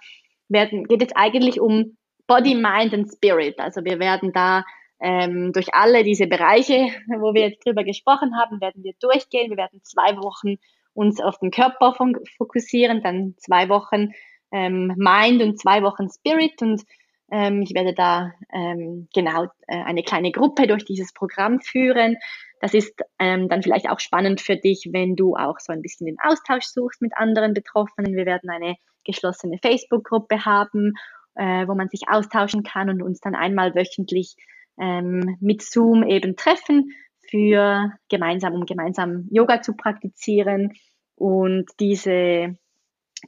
[0.48, 1.98] werden, geht es eigentlich um
[2.28, 3.60] Body, Mind and Spirit.
[3.60, 4.64] Also wir werden da
[5.02, 6.90] ähm, durch alle diese Bereiche,
[7.20, 9.50] wo wir jetzt drüber gesprochen haben, werden wir durchgehen.
[9.50, 10.58] Wir werden zwei Wochen
[10.94, 11.96] uns auf den Körper
[12.38, 14.12] fokussieren, dann zwei Wochen
[14.52, 16.84] ähm, Mind und zwei Wochen Spirit und
[17.32, 22.18] ähm, ich werde da ähm, genau äh, eine kleine Gruppe durch dieses Programm führen.
[22.60, 26.08] Das ist ähm, dann vielleicht auch spannend für dich, wenn du auch so ein bisschen
[26.08, 28.16] den Austausch suchst mit anderen Betroffenen.
[28.16, 30.94] Wir werden eine geschlossene Facebook-Gruppe haben,
[31.36, 34.36] äh, wo man sich austauschen kann und uns dann einmal wöchentlich
[34.80, 36.92] ähm, mit Zoom eben treffen
[37.30, 40.74] für gemeinsam, um gemeinsam Yoga zu praktizieren
[41.16, 42.58] und diese,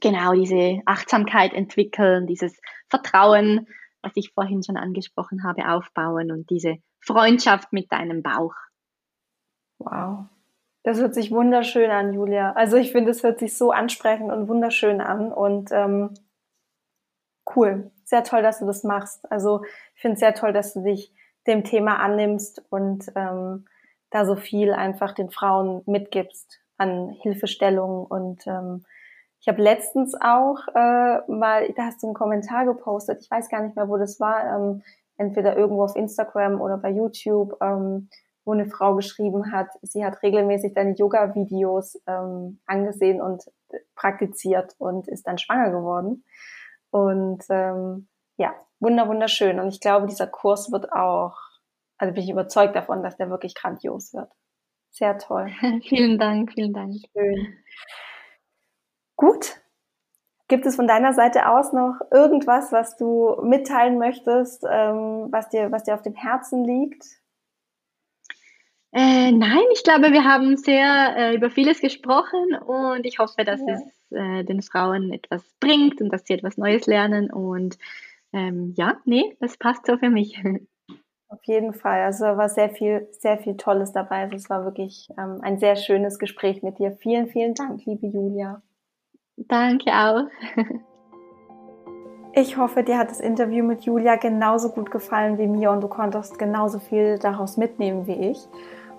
[0.00, 2.58] genau, diese Achtsamkeit entwickeln, dieses
[2.88, 3.66] Vertrauen
[4.02, 8.54] was ich vorhin schon angesprochen habe, aufbauen und diese Freundschaft mit deinem Bauch.
[9.84, 10.26] Wow.
[10.84, 12.52] Das hört sich wunderschön an, Julia.
[12.52, 16.14] Also ich finde, es hört sich so ansprechend und wunderschön an und ähm,
[17.54, 17.90] cool.
[18.04, 19.30] Sehr toll, dass du das machst.
[19.30, 19.64] Also
[19.94, 21.12] ich finde es sehr toll, dass du dich
[21.46, 23.66] dem Thema annimmst und ähm,
[24.10, 28.84] da so viel einfach den Frauen mitgibst an Hilfestellung und ähm,
[29.42, 33.60] ich habe letztens auch äh, mal, da hast du einen Kommentar gepostet, ich weiß gar
[33.62, 34.82] nicht mehr, wo das war, ähm,
[35.16, 38.08] entweder irgendwo auf Instagram oder bei YouTube, ähm,
[38.44, 43.44] wo eine Frau geschrieben hat, sie hat regelmäßig deine Yoga-Videos ähm, angesehen und
[43.94, 46.24] praktiziert und ist dann schwanger geworden.
[46.90, 49.60] Und ähm, ja, wunder, wunderschön.
[49.60, 51.38] Und ich glaube, dieser Kurs wird auch,
[51.98, 54.30] also bin ich überzeugt davon, dass der wirklich grandios wird.
[54.90, 55.50] Sehr toll.
[55.88, 56.96] vielen Dank, vielen Dank.
[57.12, 57.56] Schön.
[59.16, 59.58] Gut.
[60.48, 65.72] Gibt es von deiner Seite aus noch irgendwas, was du mitteilen möchtest, ähm, was, dir,
[65.72, 67.21] was dir auf dem Herzen liegt?
[68.94, 73.60] Äh, nein, ich glaube, wir haben sehr äh, über vieles gesprochen und ich hoffe, dass
[73.60, 73.74] ja.
[73.74, 77.30] es äh, den Frauen etwas bringt und dass sie etwas Neues lernen.
[77.30, 77.78] Und
[78.34, 80.38] ähm, ja, nee, das passt so für mich.
[81.28, 82.02] Auf jeden Fall.
[82.02, 84.24] Also war sehr viel, sehr viel Tolles dabei.
[84.24, 86.92] Also es war wirklich ähm, ein sehr schönes Gespräch mit dir.
[87.00, 88.60] Vielen, vielen Dank, liebe Julia.
[89.36, 90.24] Danke auch.
[92.34, 95.88] Ich hoffe, dir hat das Interview mit Julia genauso gut gefallen wie mir und du
[95.88, 98.38] konntest genauso viel daraus mitnehmen wie ich.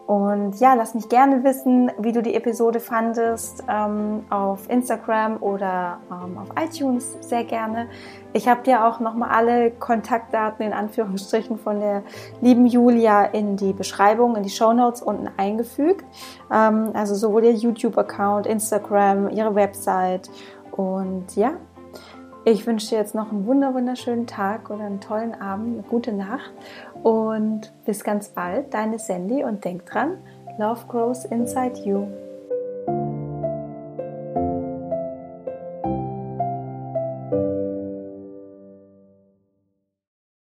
[0.06, 5.99] Und ja, lass mich gerne wissen, wie du die Episode fandest, ähm, auf Instagram oder
[6.12, 7.88] ähm, auf iTunes sehr gerne.
[8.34, 12.04] Ich habe dir auch nochmal alle Kontaktdaten in Anführungsstrichen von der
[12.41, 16.04] lieben Julia in die Beschreibung, in die Show Notes unten eingefügt.
[16.51, 20.30] Ähm, also sowohl ihr YouTube-Account, Instagram, ihre Website.
[20.72, 21.54] Und ja,
[22.45, 26.51] ich wünsche dir jetzt noch einen wunderschönen Tag oder einen tollen Abend, eine gute Nacht
[27.04, 30.18] und bis ganz bald, deine Sandy und denk dran,
[30.58, 32.08] Love grows inside you.